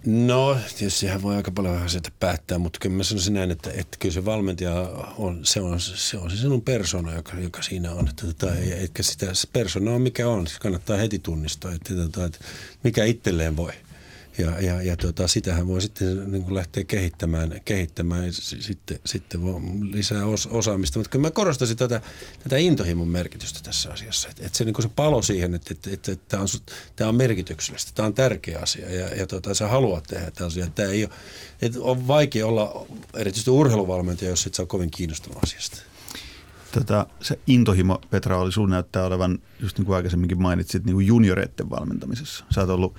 No, 0.07 0.59
tietysti 0.79 1.07
voi 1.23 1.37
aika 1.37 1.51
paljon 1.51 1.83
asioita 1.83 2.11
päättää, 2.21 2.59
mutta 2.59 2.79
kyllä 2.83 2.97
mä 2.97 3.03
sanoisin 3.03 3.35
näin, 3.35 3.51
että, 3.51 3.71
että 3.71 3.97
kyllä 3.99 4.13
se 4.13 4.25
valmentaja 4.25 4.75
on, 5.19 5.41
se 5.43 5.61
on 5.61 5.81
se, 5.81 6.19
on 6.19 6.31
se 6.31 6.37
sinun 6.37 6.63
persona, 6.63 7.15
joka, 7.15 7.41
joka 7.41 7.63
siinä 7.63 7.93
on. 7.93 8.09
Että, 8.09 8.27
että, 8.31 8.47
että 8.85 9.03
sitä 9.03 9.35
se 9.35 9.49
persona 9.53 9.91
on 9.91 10.03
mikä 10.03 10.29
on, 10.29 10.47
se 10.47 10.59
kannattaa 10.61 10.97
heti 10.97 11.19
tunnistaa, 11.19 11.73
että, 11.73 11.95
että, 12.05 12.25
että 12.25 12.39
mikä 12.85 13.05
itselleen 13.05 13.57
voi. 13.57 13.73
Ja, 14.39 14.61
ja, 14.61 14.83
ja 14.83 14.97
tota, 14.97 15.29
sitähän 15.29 15.67
voi 15.67 15.81
sitten 15.81 16.33
niin 16.33 16.43
kuin 16.43 16.55
lähteä 16.55 16.85
kehittämään, 16.85 17.61
kehittämään 17.65 18.33
sitten, 18.33 18.99
sitten 19.05 19.43
voi 19.43 19.61
lisää 19.81 20.27
os, 20.27 20.47
osaamista. 20.47 20.99
Mutta 20.99 21.11
kyllä 21.11 21.23
mä 21.23 21.31
korostaisin 21.31 21.77
tätä, 21.77 22.01
tätä 22.43 22.57
intohimon 22.57 23.09
merkitystä 23.09 23.61
tässä 23.63 23.93
asiassa. 23.93 24.29
Että 24.29 24.47
et 24.47 24.55
se, 24.55 24.65
niin 24.65 24.83
se 24.83 24.89
palo 24.97 25.23
siihen, 25.23 25.55
että 25.55 25.75
et, 25.75 25.87
et, 25.93 26.09
et, 26.09 26.29
tämä 26.29 26.43
on, 26.43 26.49
tää 26.97 27.09
on 27.09 27.15
merkityksellistä, 27.15 27.93
tämä 27.95 28.07
on 28.07 28.15
tärkeä 28.15 28.59
asia 28.59 28.93
ja, 28.93 29.07
ja 29.15 29.27
tota, 29.27 29.55
sä 29.55 29.69
haluat 29.69 30.05
tehdä 30.05 30.31
tämä 30.31 30.47
asia. 30.47 30.67
Tämä 30.75 30.89
ei 30.89 31.05
ole, 31.05 31.13
et 31.63 31.77
on 31.77 32.09
vaikea 32.09 32.47
olla 32.47 32.87
erityisesti 33.15 33.51
urheiluvalmentaja, 33.51 34.31
jos 34.31 34.47
et 34.47 34.55
sä 34.55 34.63
ole 34.63 34.69
kovin 34.69 34.91
kiinnostunut 34.91 35.45
asiasta. 35.45 35.77
Tota, 36.73 37.07
se 37.21 37.39
intohimo, 37.47 38.01
Petra, 38.11 38.39
oli 38.39 38.53
sun 38.53 38.71
näyttää 38.71 39.07
olevan, 39.07 39.39
just 39.61 39.79
niin 39.79 39.87
kuin 39.87 39.97
aikaisemminkin 39.97 40.43
mainitsit, 40.43 40.85
niin 40.85 40.95
kuin 40.95 41.07
junioreiden 41.07 41.71
valmentamisessa. 41.71 42.45
Sä 42.55 42.61
oot 42.61 42.71
ollut 42.71 42.97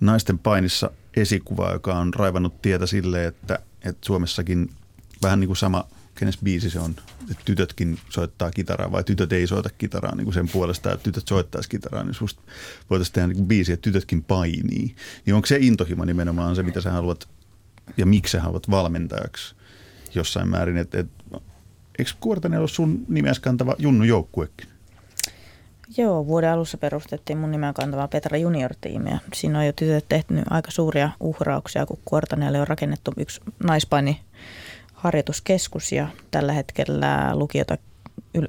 naisten 0.00 0.38
painissa 0.38 0.90
esikuva, 1.16 1.72
joka 1.72 1.94
on 1.94 2.14
raivannut 2.14 2.62
tietä 2.62 2.86
sille, 2.86 3.26
että, 3.26 3.58
että 3.84 4.06
Suomessakin 4.06 4.70
vähän 5.22 5.40
niin 5.40 5.48
kuin 5.48 5.56
sama, 5.56 5.88
kenes 6.14 6.38
biisi 6.44 6.70
se 6.70 6.80
on, 6.80 6.94
että 7.30 7.42
tytötkin 7.44 7.98
soittaa 8.10 8.50
kitaraa 8.50 8.92
vai 8.92 9.04
tytöt 9.04 9.32
ei 9.32 9.46
soita 9.46 9.70
kitaraa 9.78 10.14
niin 10.14 10.24
kuin 10.24 10.34
sen 10.34 10.48
puolesta, 10.48 10.92
että 10.92 11.04
tytöt 11.04 11.28
soittaisi 11.28 11.68
kitaraa, 11.68 12.04
niin 12.04 12.14
susta 12.14 12.42
voitaisiin 12.90 13.14
tehdä 13.14 13.28
niin 13.28 13.36
kuin 13.36 13.48
biisi, 13.48 13.72
että 13.72 13.82
tytötkin 13.82 14.22
painii. 14.22 14.96
Niin 15.26 15.34
onko 15.34 15.46
se 15.46 15.58
intohimo 15.60 16.04
nimenomaan 16.04 16.56
se, 16.56 16.62
mitä 16.62 16.80
sä 16.80 16.90
haluat 16.90 17.28
ja 17.96 18.06
miksi 18.06 18.32
sä 18.32 18.40
haluat 18.40 18.70
valmentajaksi 18.70 19.54
jossain 20.14 20.48
määrin, 20.48 20.76
että, 20.76 20.98
että 20.98 21.40
eikö 21.98 22.10
Kuortanen 22.20 22.60
ole 22.60 22.68
sun 22.68 23.04
nimeäsi 23.08 23.40
kantava 23.40 23.74
Junnu 23.78 24.04
joukkuekin? 24.04 24.73
Joo, 25.96 26.26
vuoden 26.26 26.50
alussa 26.50 26.78
perustettiin 26.78 27.38
mun 27.38 27.50
nimeä 27.50 27.72
kantavaa 27.72 28.08
Petra 28.08 28.38
Junior-tiimiä. 28.38 29.18
Siinä 29.34 29.58
on 29.58 29.66
jo 29.66 29.72
tytöt 29.72 30.04
tehnyt 30.08 30.44
aika 30.50 30.70
suuria 30.70 31.10
uhrauksia, 31.20 31.86
kun 31.86 31.98
Kuortaneelle 32.04 32.60
on 32.60 32.68
rakennettu 32.68 33.12
yksi 33.16 33.40
naispaini 33.64 34.20
harjoituskeskus 34.92 35.92
ja 35.92 36.08
tällä 36.30 36.52
hetkellä 36.52 37.30
lukiota, 37.34 37.78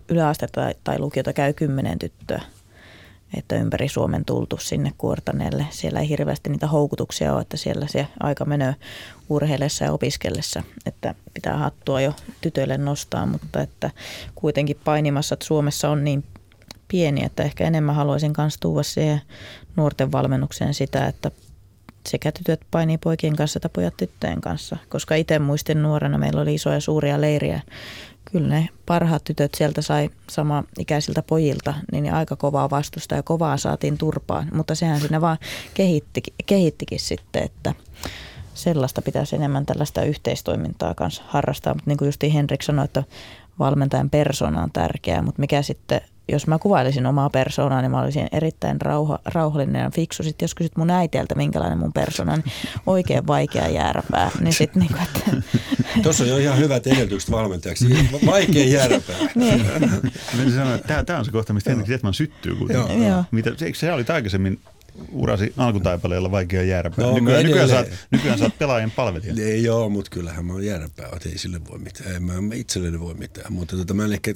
yläastetta 0.10 0.71
tai, 0.84 1.00
lukiota 1.00 1.34
käy 1.34 1.54
kymmenen 1.54 2.00
tyttöä 2.00 2.41
että 3.38 3.56
ympäri 3.56 3.88
Suomen 3.88 4.26
tultu 4.26 4.58
sinne 4.58 4.91
Kuortaneelle. 4.98 5.65
Siellä 5.69 6.00
ei 6.00 6.10
hirveästi 6.10 6.50
niitä 6.50 6.67
houkutuksia 6.67 7.34
ole, 7.34 7.41
että 7.41 7.58
siellä 7.58 7.88
se 7.88 8.08
aika 8.19 8.45
menee 8.45 8.76
urheillessa 9.30 9.86
ja 9.86 9.91
opiskellessa, 9.91 10.63
että 10.86 11.15
pitää 11.34 11.58
hattua 11.58 12.02
jo 12.02 12.13
tytöille 12.41 12.78
nostaa, 12.78 13.26
mutta 13.26 13.62
että 13.62 13.91
kuitenkin 14.36 14.80
painimassa, 14.84 15.34
että 15.34 15.45
Suomessa 15.45 15.89
on 15.89 16.04
niin 16.04 16.24
pieni, 16.88 17.26
että 17.26 17.43
ehkä 17.43 17.63
enemmän 17.63 17.95
haluaisin 17.95 18.34
kanssa 18.34 18.60
tuoda 18.60 18.84
siihen 18.84 19.21
nuorten 19.76 20.12
valmennukseen 20.12 20.74
sitä, 20.74 21.08
että 21.08 21.32
sekä 22.08 22.32
tytöt 22.32 22.62
painii 22.71 22.98
poikien 22.98 23.36
kanssa 23.36 23.58
että 23.58 23.69
pojat 23.69 23.98
tyttöjen 23.98 24.41
kanssa. 24.41 24.78
Koska 24.89 25.15
itse 25.15 25.39
muistin 25.39 25.84
nuorena, 25.84 26.17
meillä 26.17 26.41
oli 26.41 26.54
isoja 26.54 26.82
suuria 26.82 27.21
leiriä. 27.21 27.62
Kyllä 28.32 28.48
ne 28.48 28.69
parhaat 28.86 29.24
tytöt 29.24 29.56
sieltä 29.56 29.82
sai 29.82 30.10
sama 30.30 30.63
ikäisiltä 30.80 31.21
pojilta, 31.21 31.74
niin 31.91 32.13
aika 32.13 32.36
kovaa 32.36 32.69
vastusta 32.69 33.15
ja 33.15 33.24
kovaa 33.24 33.58
saatiin 33.58 33.98
turpaan. 33.98 34.48
Mutta 34.54 34.76
sehän 34.76 35.00
siinä 35.00 35.21
vaan 35.21 35.38
kehitti, 35.74 36.24
kehittikin 36.45 37.00
sitten, 37.00 37.43
että 37.43 37.74
sellaista 38.54 39.02
pitäisi 39.02 39.36
enemmän 39.36 39.65
tällaista 39.65 40.04
yhteistoimintaa 40.04 40.93
kanssa 40.93 41.24
harrastaa. 41.28 41.74
Mutta 41.74 41.89
niin 41.89 41.98
kuin 41.98 42.08
justi 42.08 42.34
Henrik 42.34 42.62
sanoi, 42.62 42.86
että 42.86 43.04
valmentajan 43.60 44.10
persona 44.10 44.63
on 44.63 44.71
tärkeää, 44.71 45.21
mutta 45.21 45.39
mikä 45.39 45.62
sitten 45.62 46.02
jos 46.28 46.48
mä 46.48 46.60
kuvailisin 46.60 47.06
omaa 47.06 47.30
persoonaa, 47.30 47.82
niin 47.82 47.92
mä 47.92 48.02
olisin 48.02 48.28
erittäin 48.32 48.82
rauha, 48.82 49.20
rauhallinen 49.26 49.82
ja 49.82 49.90
fiksu. 49.90 50.24
Sitten 50.24 50.44
jos 50.44 50.56
kysyt 50.56 50.78
mun 50.78 50.90
äitieltä, 50.90 51.36
minkälainen 51.36 51.78
mun 51.78 51.94
persona, 51.94 52.36
niin 52.36 52.46
oikein 52.86 53.28
vaikea 53.28 53.68
jääräpää. 53.68 54.32
Niin 54.40 54.54
sit 54.54 54.76
niin 54.76 54.92
kuin, 54.92 55.02
että... 55.02 55.48
Tuossa 56.04 56.24
on 56.24 56.30
jo 56.30 56.38
ihan 56.38 56.58
hyvät 56.58 56.88
edellytykset 56.88 57.32
valmentajaksi. 57.32 57.86
Vaikea 58.26 58.66
jääräpää. 58.66 59.16
niin. 59.36 59.66
Tämä 61.06 61.20
on 61.20 61.26
se 61.26 61.32
kohta, 61.32 61.54
mistä 61.54 61.70
Henrik 61.70 61.90
Jetman 61.90 62.14
syttyy. 62.14 62.56
Joo. 62.70 63.24
Mitä, 63.32 63.52
eikö 63.62 63.78
se 63.78 63.94
oli 63.94 64.06
aikaisemmin 64.10 64.60
urasi 65.12 65.54
alkutaipaleella 65.58 66.32
vaikea 66.32 66.64
jääräpää. 66.64 67.06
No, 67.06 67.14
nykyään, 67.14 67.46
nykyään, 67.46 67.70
saat, 67.70 67.88
nykyään 68.12 68.40
saat 68.40 68.58
pelaajien 68.58 68.92
palvelija. 68.92 69.34
Ei 69.46 69.64
joo, 69.64 69.90
mutta 69.90 70.12
kyllähän 70.12 70.46
mä 70.46 70.54
oon 70.54 70.66
jääräpää, 70.66 71.10
että 71.14 71.30
ei 71.30 71.38
sille 71.38 71.60
voi 71.70 71.80
mitään. 71.80 72.16
En 72.16 72.24
mä 72.24 72.56
itselleni 72.56 73.00
voi 73.00 73.14
mitään, 73.14 73.54
mutta 73.54 73.78
tota, 73.78 73.94
mä 73.94 74.06
en 74.06 74.14
ehkä, 74.14 74.34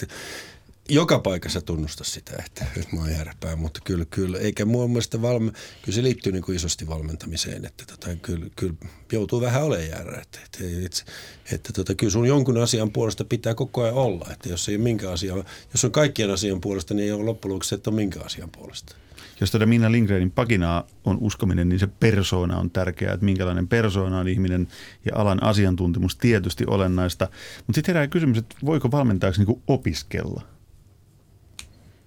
joka 0.90 1.20
paikassa 1.20 1.62
tunnusta 1.62 2.04
sitä, 2.04 2.44
että, 2.46 2.66
että 2.78 2.96
mä 2.96 3.02
oon 3.02 3.12
järpää, 3.12 3.56
mutta 3.56 3.80
kyllä, 3.84 4.06
kyllä 4.06 4.38
eikä 4.38 4.66
mun 4.66 4.90
mielestä 4.90 5.22
valme, 5.22 5.52
kyllä 5.52 5.96
se 5.96 6.04
liittyy 6.04 6.32
niin 6.32 6.44
kuin 6.44 6.56
isosti 6.56 6.88
valmentamiseen, 6.88 7.66
että 7.66 7.84
tota, 7.86 8.16
kyllä, 8.16 8.46
kyllä 8.56 8.74
joutuu 9.12 9.42
vähän 9.42 9.64
olemaan 9.64 9.90
järä, 9.90 10.22
että, 10.22 10.40
että, 10.46 10.86
että, 10.86 11.04
että 11.52 11.74
tota, 11.74 11.96
kyllä 11.96 12.12
sun 12.12 12.26
jonkun 12.26 12.58
asian 12.58 12.92
puolesta 12.92 13.26
pitää 13.26 13.56
koko 13.56 13.84
ajan 13.84 13.96
olla, 13.96 14.28
että 14.32 14.50
jos 14.50 14.70
ei 14.70 14.76
ole 14.76 14.84
minkä 14.84 15.12
asian, 15.12 15.44
jos 15.74 15.86
on 15.86 15.92
kaikkien 15.92 16.32
asian 16.32 16.62
puolesta, 16.62 16.94
niin 16.94 17.06
ei 17.06 17.12
ole 17.12 17.24
loppujen 17.24 17.60
että 17.74 17.90
on 17.90 17.94
minkä 17.94 18.20
asian 18.26 18.50
puolesta. 18.52 18.96
Jos 19.42 19.52
tätä 19.52 19.66
Minna 19.66 19.92
Lindgrenin 19.92 20.32
pakinaa 20.32 20.88
on 21.06 21.18
uskominen, 21.22 21.70
niin 21.70 21.80
se 21.80 21.88
persoona 21.88 22.58
on 22.58 22.72
tärkeää, 22.72 23.14
että 23.14 23.26
minkälainen 23.26 23.68
persoona 23.68 24.20
on 24.20 24.28
ihminen 24.28 24.68
ja 25.06 25.12
alan 25.16 25.44
asiantuntemus 25.44 26.16
tietysti 26.16 26.64
olennaista. 26.68 27.28
Mutta 27.58 27.78
sitten 27.78 27.94
herää 27.94 28.08
kysymys, 28.08 28.38
että 28.38 28.56
voiko 28.66 28.92
valmentajaksi 28.92 29.44
niin 29.44 29.64
opiskella? 29.68 30.42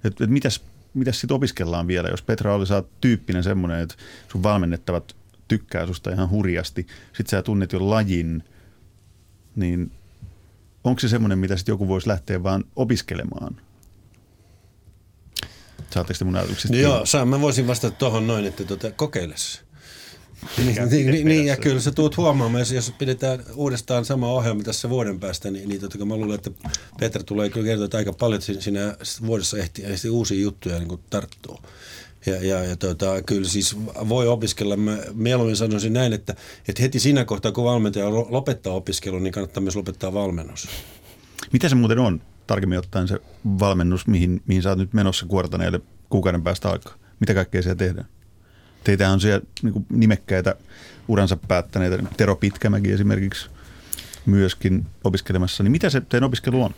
Että 0.04 0.24
et 0.24 0.30
mitäs, 0.30 0.60
mitäs 0.94 1.20
sitten 1.20 1.34
opiskellaan 1.34 1.86
vielä, 1.86 2.08
jos 2.08 2.22
Petra 2.22 2.54
oli 2.54 2.66
saat 2.66 3.00
tyyppinen 3.00 3.42
semmoinen, 3.42 3.80
että 3.80 3.94
sun 4.32 4.42
valmennettavat 4.42 5.16
tykkää 5.48 5.86
susta 5.86 6.10
ihan 6.10 6.30
hurjasti, 6.30 6.86
sit 7.12 7.26
sä 7.26 7.42
tunnet 7.42 7.72
jo 7.72 7.90
lajin, 7.90 8.44
niin 9.56 9.92
onko 10.84 11.00
se 11.00 11.08
semmoinen, 11.08 11.38
mitä 11.38 11.56
sitten 11.56 11.72
joku 11.72 11.88
voisi 11.88 12.08
lähteä 12.08 12.42
vaan 12.42 12.64
opiskelemaan? 12.76 13.60
Saatteko 15.90 16.18
te 16.18 16.24
mun 16.24 16.36
ajatuksista? 16.36 16.76
Joo, 16.76 17.06
saa, 17.06 17.24
mä 17.24 17.40
voisin 17.40 17.66
vastata 17.66 17.96
tuohon 17.96 18.26
noin, 18.26 18.46
että 18.46 18.64
tuota, 18.64 18.90
kokeile 18.90 19.34
niin, 19.34 19.71
niin, 20.58 21.10
niin, 21.10 21.28
niin, 21.28 21.46
ja 21.46 21.56
kyllä 21.56 21.80
sä 21.80 21.90
tuut 21.90 22.16
huomaamaan, 22.16 22.64
jos 22.74 22.92
pidetään 22.98 23.44
uudestaan 23.54 24.04
sama 24.04 24.28
ohjelma 24.28 24.62
tässä 24.62 24.90
vuoden 24.90 25.20
päästä, 25.20 25.50
niin, 25.50 25.68
niin 25.68 25.80
totta, 25.80 26.04
mä 26.04 26.16
luulen, 26.16 26.34
että 26.34 26.50
Petra 27.00 27.22
tulee 27.22 27.50
kyllä 27.50 27.66
kertoa, 27.66 27.84
että 27.84 27.96
aika 27.96 28.12
paljon 28.12 28.40
että 28.48 28.62
siinä 28.62 28.96
vuodessa 29.26 29.58
ehti, 29.58 29.84
ehti 29.84 30.10
uusia 30.10 30.40
juttuja 30.40 30.78
niin 30.78 30.98
tarttuu. 31.10 31.58
Ja, 32.26 32.46
ja, 32.46 32.64
ja 32.64 32.76
tota, 32.76 33.22
kyllä 33.22 33.48
siis 33.48 33.76
voi 34.08 34.28
opiskella, 34.28 34.76
mä 34.76 34.98
mieluummin 35.14 35.56
sanoisin 35.56 35.92
näin, 35.92 36.12
että, 36.12 36.34
että 36.68 36.82
heti 36.82 37.00
siinä 37.00 37.24
kohtaa, 37.24 37.52
kun 37.52 37.64
valmentaja 37.64 38.10
lopettaa 38.10 38.72
opiskelun, 38.72 39.22
niin 39.22 39.32
kannattaa 39.32 39.62
myös 39.62 39.76
lopettaa 39.76 40.12
valmennus. 40.12 40.68
Mitä 41.52 41.68
se 41.68 41.74
muuten 41.74 41.98
on, 41.98 42.22
tarkemmin 42.46 42.78
ottaen 42.78 43.08
se 43.08 43.18
valmennus, 43.44 44.06
mihin, 44.06 44.42
mihin 44.46 44.62
sä 44.62 44.68
oot 44.68 44.78
nyt 44.78 44.92
menossa 44.92 45.26
kuortaneelle 45.26 45.80
kuukauden 46.08 46.42
päästä 46.42 46.70
aikaa? 46.70 46.94
Mitä 47.20 47.34
kaikkea 47.34 47.62
siellä 47.62 47.76
tehdään? 47.76 48.06
Teitä 48.84 49.10
on 49.10 49.20
siellä 49.20 49.46
niin 49.62 49.86
nimekkäitä 49.90 50.54
uransa 51.08 51.36
päättäneitä, 51.48 51.96
niin 51.96 52.08
Tero 52.16 52.36
Pitkämäki 52.36 52.92
esimerkiksi 52.92 53.50
myöskin 54.26 54.86
opiskelemassa. 55.04 55.62
Niin 55.62 55.72
mitä 55.72 55.90
se 55.90 56.00
teidän 56.00 56.26
opiskelu 56.26 56.62
on? 56.62 56.74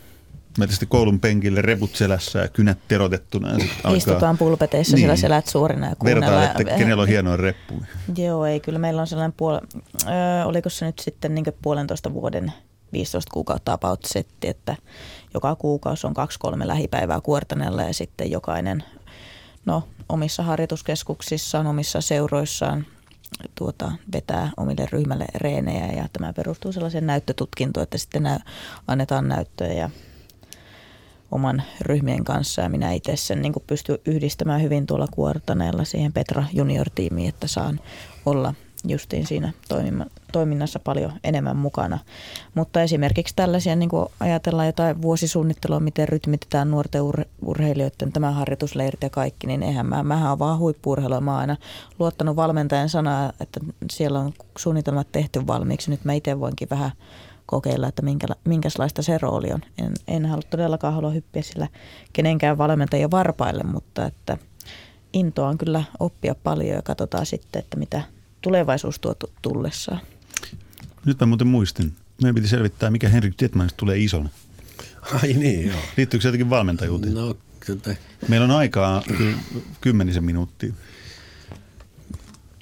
Mä 0.57 0.65
tietysti 0.65 0.85
koulun 0.85 1.19
penkille 1.19 1.61
reput 1.61 1.95
selässä 1.95 2.39
ja 2.39 2.47
kynät 2.47 2.77
terotettuna. 2.87 3.49
Ja 3.49 3.53
alkaa... 3.55 3.93
Istutaan 3.93 4.37
pulpeteissa 4.37 4.95
niin. 4.95 5.01
siellä 5.01 5.15
selät 5.15 5.47
suurina 5.47 5.89
ja 5.89 5.95
kuunnellaan. 5.95 6.41
Vertaan, 6.41 6.61
että 6.61 6.77
kenellä 6.77 7.01
on 7.01 7.07
hienoa 7.07 7.37
reppu. 7.37 7.83
Joo, 8.17 8.45
ei. 8.45 8.59
Kyllä 8.59 8.79
meillä 8.79 9.01
on 9.01 9.07
sellainen 9.07 9.33
puol- 9.41 9.81
öö, 10.07 10.45
oliko 10.45 10.69
se 10.69 10.85
nyt 10.85 10.99
sitten 10.99 11.35
niin 11.35 11.45
puolentoista 11.61 12.13
vuoden 12.13 12.53
15 12.93 13.31
kuukautta 13.33 13.73
about 13.73 13.99
setti, 14.05 14.47
että 14.47 14.75
joka 15.33 15.55
kuukausi 15.55 16.07
on 16.07 16.13
kaksi-kolme 16.13 16.67
lähipäivää 16.67 17.21
kuortanella 17.21 17.83
ja 17.83 17.93
sitten 17.93 18.31
jokainen 18.31 18.83
no, 19.65 19.83
omissa 20.09 20.43
harjoituskeskuksissaan, 20.43 21.67
omissa 21.67 22.01
seuroissaan 22.01 22.85
tuota, 23.55 23.91
vetää 24.13 24.51
omille 24.57 24.87
ryhmälle 24.91 25.25
reenejä 25.35 25.85
ja 25.85 26.07
tämä 26.13 26.33
perustuu 26.33 26.71
sellaiseen 26.71 27.07
näyttötutkintoon, 27.07 27.83
että 27.83 27.97
sitten 27.97 28.23
nä- 28.23 28.39
annetaan 28.87 29.27
näyttöjä 29.27 29.73
ja 29.73 29.89
oman 31.31 31.63
ryhmien 31.81 32.23
kanssa 32.23 32.61
ja 32.61 32.69
minä 32.69 32.91
itse 32.91 33.15
sen 33.15 33.41
niin 33.41 33.53
pystyn 33.67 33.97
yhdistämään 34.05 34.61
hyvin 34.61 34.87
tuolla 34.87 35.07
kuortaneella 35.11 35.83
siihen 35.83 36.13
Petra 36.13 36.43
Junior-tiimiin, 36.53 37.29
että 37.29 37.47
saan 37.47 37.79
olla 38.25 38.53
justiin 38.87 39.27
siinä 39.27 39.53
toimima, 39.67 40.05
toiminnassa 40.35 40.79
paljon 40.79 41.13
enemmän 41.23 41.57
mukana. 41.57 41.99
Mutta 42.55 42.81
esimerkiksi 42.81 43.35
tällaisia, 43.35 43.75
niin 43.75 43.89
kuin 43.89 44.07
ajatellaan 44.19 44.67
jotain 44.67 45.01
vuosisuunnittelua, 45.01 45.79
miten 45.79 46.09
rytmitetään 46.09 46.71
nuorten 46.71 47.01
ur- 47.01 47.25
urheilijoiden 47.45 48.11
tämä 48.11 48.31
harjoitusleirit 48.31 49.03
ja 49.03 49.09
kaikki, 49.09 49.47
niin 49.47 49.63
eihän 49.63 49.85
mä, 49.85 50.03
mähän 50.03 50.31
on 50.31 50.39
vaan 50.39 50.59
huippuurheilua. 50.59 51.21
Mä 51.21 51.31
oon 51.31 51.39
aina 51.39 51.57
luottanut 51.99 52.35
valmentajan 52.35 52.89
sanaa, 52.89 53.33
että 53.39 53.59
siellä 53.91 54.19
on 54.19 54.33
suunnitelmat 54.57 55.07
tehty 55.11 55.47
valmiiksi. 55.47 55.91
Nyt 55.91 56.05
mä 56.05 56.13
itse 56.13 56.39
voinkin 56.39 56.69
vähän 56.69 56.91
kokeilla, 57.45 57.87
että 57.87 58.01
minkä, 58.01 58.27
minkälaista 58.43 59.01
se 59.01 59.17
rooli 59.17 59.51
on. 59.51 59.61
En, 59.77 59.93
en 60.07 60.25
halua 60.25 60.47
todellakaan 60.49 60.93
halua 60.93 61.11
hyppiä 61.11 61.41
sillä 61.41 61.67
kenenkään 62.13 62.57
valmentajan 62.57 63.11
varpaille, 63.11 63.63
mutta 63.63 64.05
että 64.05 64.37
intoa 65.13 65.47
on 65.47 65.57
kyllä 65.57 65.83
oppia 65.99 66.35
paljon 66.43 66.75
ja 66.75 66.81
katsotaan 66.81 67.25
sitten, 67.25 67.59
että 67.59 67.77
mitä 67.77 68.01
tulevaisuus 68.41 68.99
tuo 68.99 69.15
tullessaan. 69.41 69.99
Nyt 71.05 71.19
mä 71.19 71.25
muuten 71.25 71.47
muistin. 71.47 71.95
Meidän 72.21 72.35
piti 72.35 72.47
selvittää, 72.47 72.89
mikä 72.91 73.09
Henrik 73.09 73.33
Detmanista 73.41 73.77
tulee 73.77 73.97
isona. 73.97 74.29
Ai 75.01 75.33
niin, 75.33 75.67
joo. 75.67 75.79
Liittyykö 75.97 76.21
se 76.21 76.27
jotenkin 76.27 76.49
valmentajuuteen? 76.49 77.13
No, 77.13 77.37
kyllä. 77.59 77.95
Meillä 78.27 78.43
on 78.43 78.51
aikaa 78.51 79.03
kymmenisen 79.81 80.23
minuuttia. 80.23 80.73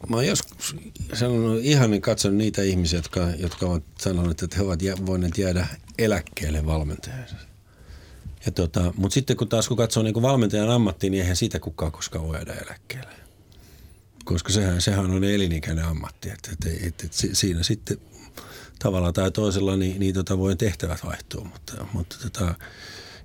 Mä 0.10 0.16
oon 0.16 0.28
joskus 0.28 0.76
sanonut 1.14 1.60
ihanin 1.62 2.02
katsonut 2.02 2.38
niitä 2.38 2.62
ihmisiä, 2.62 3.00
jotka, 3.00 3.28
jotka 3.38 3.66
ovat 3.66 3.84
sanoneet, 4.00 4.44
että 4.44 4.58
he 4.58 4.64
ovat 4.64 4.80
voineet 5.06 5.38
jäädä 5.38 5.68
eläkkeelle 5.98 6.66
valmentajansa. 6.66 7.36
Ja 8.46 8.52
tota, 8.52 8.94
mutta 8.98 9.14
sitten 9.14 9.38
kun 9.38 9.50
taas 9.50 9.68
kun 9.68 9.78
katsoo 9.78 10.04
niin 10.04 10.14
kuin 10.14 10.24
valmentajan 10.24 10.70
ammattiin, 10.70 11.12
niin 11.12 11.22
eihän 11.22 11.36
siitä 11.36 11.60
kukaan 11.60 11.92
koskaan 11.92 12.28
voi 12.28 12.36
jäädä 12.36 12.54
eläkkeelle. 12.54 13.14
Koska 14.26 14.52
sehän, 14.54 14.82
sehän 14.82 15.12
on 15.12 15.24
elinikäinen 15.24 15.86
ammatti. 15.86 16.30
Että, 16.30 16.50
että, 16.52 16.70
että, 16.88 17.06
että 17.06 17.18
siinä 17.34 17.64
sitten 17.64 17.98
tavalla 18.80 19.12
tai 19.12 19.32
toisella 19.32 19.76
niin, 19.76 20.00
niin 20.00 20.14
tota 20.14 20.38
voi 20.38 20.56
tehtävät 20.56 21.06
vaihtua. 21.06 21.44
Mutta, 21.44 21.86
mutta 21.94 22.16
tota, 22.24 22.56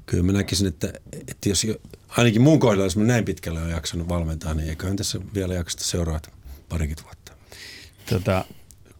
kyllä 0.06 0.22
mä 0.22 0.32
näkisin, 0.32 0.66
että, 0.66 0.92
että 1.28 1.48
jos 1.48 1.64
jo, 1.64 1.74
ainakin 2.08 2.42
mun 2.42 2.60
kohdalla, 2.60 2.84
jos 2.84 2.96
mä 2.96 3.04
näin 3.04 3.24
pitkälle 3.24 3.62
on 3.62 3.70
jaksanut 3.70 4.08
valmentaa, 4.08 4.54
niin 4.54 4.68
eiköhän 4.68 4.96
tässä 4.96 5.20
vielä 5.34 5.54
jaksata 5.54 5.84
seuraavat 5.84 6.30
parikymmentä 6.68 7.02
vuotta. 7.04 7.32
Tota, 8.10 8.44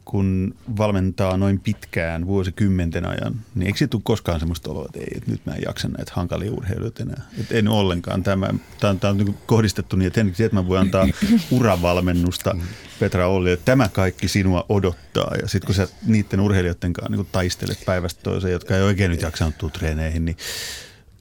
kun 0.09 0.55
valmentaa 0.79 1.37
noin 1.37 1.61
pitkään, 1.61 2.27
vuosikymmenten 2.27 3.07
ajan, 3.07 3.35
niin 3.55 3.67
eikö 3.67 3.79
se 3.79 3.87
tule 3.87 4.03
koskaan 4.05 4.41
semmoista 4.41 4.71
oloa, 4.71 4.85
että 4.85 4.99
ei, 5.01 5.07
että 5.17 5.31
nyt 5.31 5.47
mä 5.47 5.55
en 5.55 5.63
jaksa 5.67 5.89
näitä 5.89 6.13
hankalia 6.15 6.53
urheiluita 6.53 7.03
enää. 7.03 7.23
Että 7.41 7.55
en 7.55 7.69
ollenkaan. 7.69 8.23
Tämä, 8.23 8.51
tämä 8.81 8.91
on, 8.91 9.01
tämä 9.01 9.11
on 9.11 9.17
niin 9.17 9.39
kohdistettu 9.47 9.97
niin, 9.97 10.07
että 10.07 10.21
Henrik 10.21 10.53
mä 10.53 10.69
voi 10.69 10.79
antaa 10.79 11.09
uravalmennusta 11.51 12.57
Petra 13.01 13.29
Olli, 13.29 13.53
että 13.53 13.65
tämä 13.65 13.89
kaikki 13.89 14.29
sinua 14.29 14.67
odottaa. 14.69 15.35
Ja 15.43 15.49
sitten 15.49 15.67
kun 15.67 15.75
sä 15.75 15.89
niiden 16.07 16.41
urheilijoiden 16.41 16.93
kanssa 16.93 17.17
niin 17.17 17.29
taistelet 17.33 17.83
päivästä 17.87 18.23
toiseen, 18.23 18.53
jotka 18.53 18.77
ei 18.77 18.83
oikein 18.83 19.11
nyt 19.11 19.23
jaksanut 19.23 19.59
tuu 19.59 19.71
treeneihin, 19.71 20.25
niin 20.25 20.37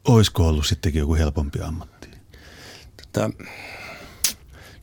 olisiko 0.06 0.47
ollut 0.47 0.65
sittenkin 0.65 1.00
joku 1.00 1.15
helpompi 1.15 1.60
ammatti? 1.62 2.08
Tota, 2.97 3.32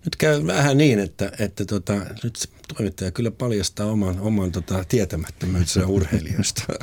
nyt 0.05 0.17
käy 0.19 0.47
vähän 0.47 0.79
niin, 0.79 0.99
että, 0.99 1.33
että 1.39 1.65
tota, 1.65 1.93
nyt 2.23 2.54
toimittaja 2.69 3.11
kyllä 3.11 3.31
paljastaa 3.31 3.87
oman, 3.87 4.21
oman 4.21 4.53
tota, 4.53 4.85
tietämättömyytensä 4.89 5.87
urheilijoista. 5.87 6.63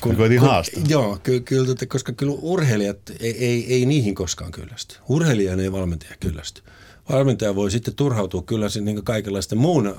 kun, 0.00 0.16
kun, 0.16 0.38
haastaa. 0.38 0.82
Joo, 0.88 1.18
ky, 1.22 1.40
kyllä, 1.40 1.66
tota, 1.66 1.86
koska 1.86 2.12
kyllä 2.12 2.32
urheilijat 2.42 2.98
ei, 3.20 3.44
ei, 3.44 3.74
ei 3.74 3.86
niihin 3.86 4.14
koskaan 4.14 4.52
kyllästy. 4.52 4.96
Urheilijan 5.08 5.60
ei 5.60 5.72
valmentaja 5.72 6.14
kyllästy. 6.20 6.62
Valmentaja 7.08 7.54
voi 7.54 7.70
sitten 7.70 7.94
turhautua 7.94 8.42
kyllä 8.42 8.66
niin 8.80 9.04
kaikenlaisten 9.04 9.58
muun 9.58 9.94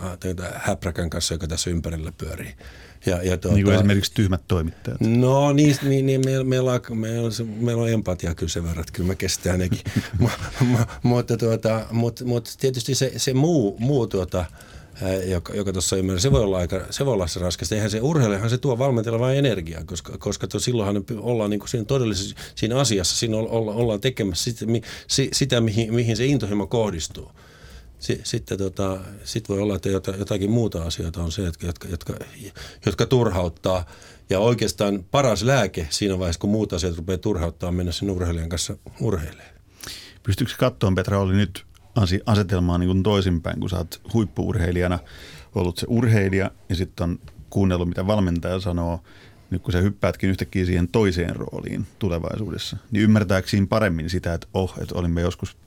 häpräkän 0.55 1.09
kanssa, 1.09 1.33
joka 1.33 1.47
tässä 1.47 1.69
ympärillä 1.69 2.11
pyörii. 2.17 2.53
Ja, 3.05 3.23
ja 3.23 3.37
tuota, 3.37 3.55
niin 3.55 3.65
kuin 3.65 3.75
esimerkiksi 3.75 4.11
tyhmät 4.13 4.41
toimittajat. 4.47 5.01
No 5.01 5.53
niin, 5.53 5.75
niin, 5.83 6.05
niin 6.05 6.21
meillä, 6.25 6.43
meillä, 6.43 6.71
on, 6.71 6.97
meillä, 6.97 7.27
on, 7.27 7.47
meillä 7.47 7.83
on 7.83 7.89
empatia 7.89 8.35
kyllä 8.35 8.49
sen 8.49 8.63
verran, 8.63 8.79
että 8.79 8.93
kyllä 8.93 9.07
mä 9.07 9.15
kestän 9.15 9.59
nekin. 9.59 9.79
mutta, 11.03 11.37
tuota, 11.37 11.85
mutta, 11.91 12.25
mutta 12.25 12.51
tietysti 12.59 12.95
se, 12.95 13.11
se 13.17 13.33
muu, 13.33 13.75
muu 13.79 14.07
tuota, 14.07 14.45
joka, 15.25 15.53
joka 15.53 15.71
tuossa 15.71 15.95
ymmärrän, 15.95 16.21
se 16.21 16.31
voi 16.31 16.43
olla 16.43 16.57
aika, 16.57 16.81
se 16.89 17.05
voi 17.05 17.13
olla 17.13 17.27
se 17.27 17.39
raskasta. 17.39 17.75
Eihän 17.75 17.89
se 17.89 18.01
urheilijahan 18.01 18.49
se 18.49 18.57
tuo 18.57 18.77
valmentajalla 18.77 19.19
vain 19.19 19.37
energiaa, 19.37 19.83
koska, 19.85 20.17
koska 20.17 20.47
to, 20.47 20.59
silloinhan 20.59 21.03
ollaan 21.19 21.49
niin 21.49 21.59
kuin 21.59 21.69
siinä 21.69 21.85
todellisessa 21.85 22.35
siinä 22.55 22.79
asiassa, 22.79 23.15
siinä 23.15 23.37
olla, 23.37 23.71
ollaan 23.71 24.01
tekemässä 24.01 24.51
sitä, 24.51 24.65
sitä 25.33 25.61
mihin, 25.61 25.93
mihin 25.93 26.17
se 26.17 26.25
intohimo 26.25 26.67
kohdistuu 26.67 27.31
sitten 27.99 28.57
tota, 28.57 28.99
sit 29.23 29.49
voi 29.49 29.59
olla, 29.59 29.75
että 29.75 29.89
jotakin 30.17 30.51
muuta 30.51 30.83
asioita 30.83 31.23
on 31.23 31.31
se, 31.31 31.41
jotka, 31.41 31.67
jotka, 31.67 31.87
jotka, 31.87 32.13
jotka 32.85 33.05
turhauttaa. 33.05 33.85
Ja 34.29 34.39
oikeastaan 34.39 35.05
paras 35.11 35.43
lääke 35.43 35.87
siinä 35.89 36.19
vaiheessa, 36.19 36.39
kun 36.39 36.49
muut 36.49 36.73
asiat 36.73 36.97
rupeaa 36.97 37.17
turhauttaa, 37.17 37.71
mennä 37.71 37.91
sen 37.91 38.09
urheilijan 38.09 38.49
kanssa 38.49 38.77
urheilemaan. 39.01 39.53
Pystyykö 40.23 40.53
katsomaan, 40.57 40.95
Petra, 40.95 41.19
oli 41.19 41.35
nyt 41.35 41.65
asetelmaa 42.25 42.77
niin 42.77 42.87
kuin 42.87 43.03
toisinpäin, 43.03 43.59
kun 43.59 43.69
sä 43.69 43.77
oot 43.77 44.01
huippuurheilijana 44.13 44.99
ollut 45.55 45.77
se 45.77 45.85
urheilija 45.89 46.51
ja 46.69 46.75
sitten 46.75 47.03
on 47.03 47.19
kuunnellut, 47.49 47.87
mitä 47.87 48.07
valmentaja 48.07 48.59
sanoo, 48.59 48.99
nyt 49.49 49.61
kun 49.61 49.71
sä 49.71 49.79
hyppäätkin 49.79 50.29
yhtäkkiä 50.29 50.65
siihen 50.65 50.87
toiseen 50.87 51.35
rooliin 51.35 51.87
tulevaisuudessa, 51.99 52.77
niin 52.91 53.03
ymmärtääkö 53.03 53.47
siinä 53.47 53.67
paremmin 53.69 54.09
sitä, 54.09 54.33
että 54.33 54.47
oh, 54.53 54.73
että 54.81 54.95
olimme 54.95 55.21
joskus 55.21 55.57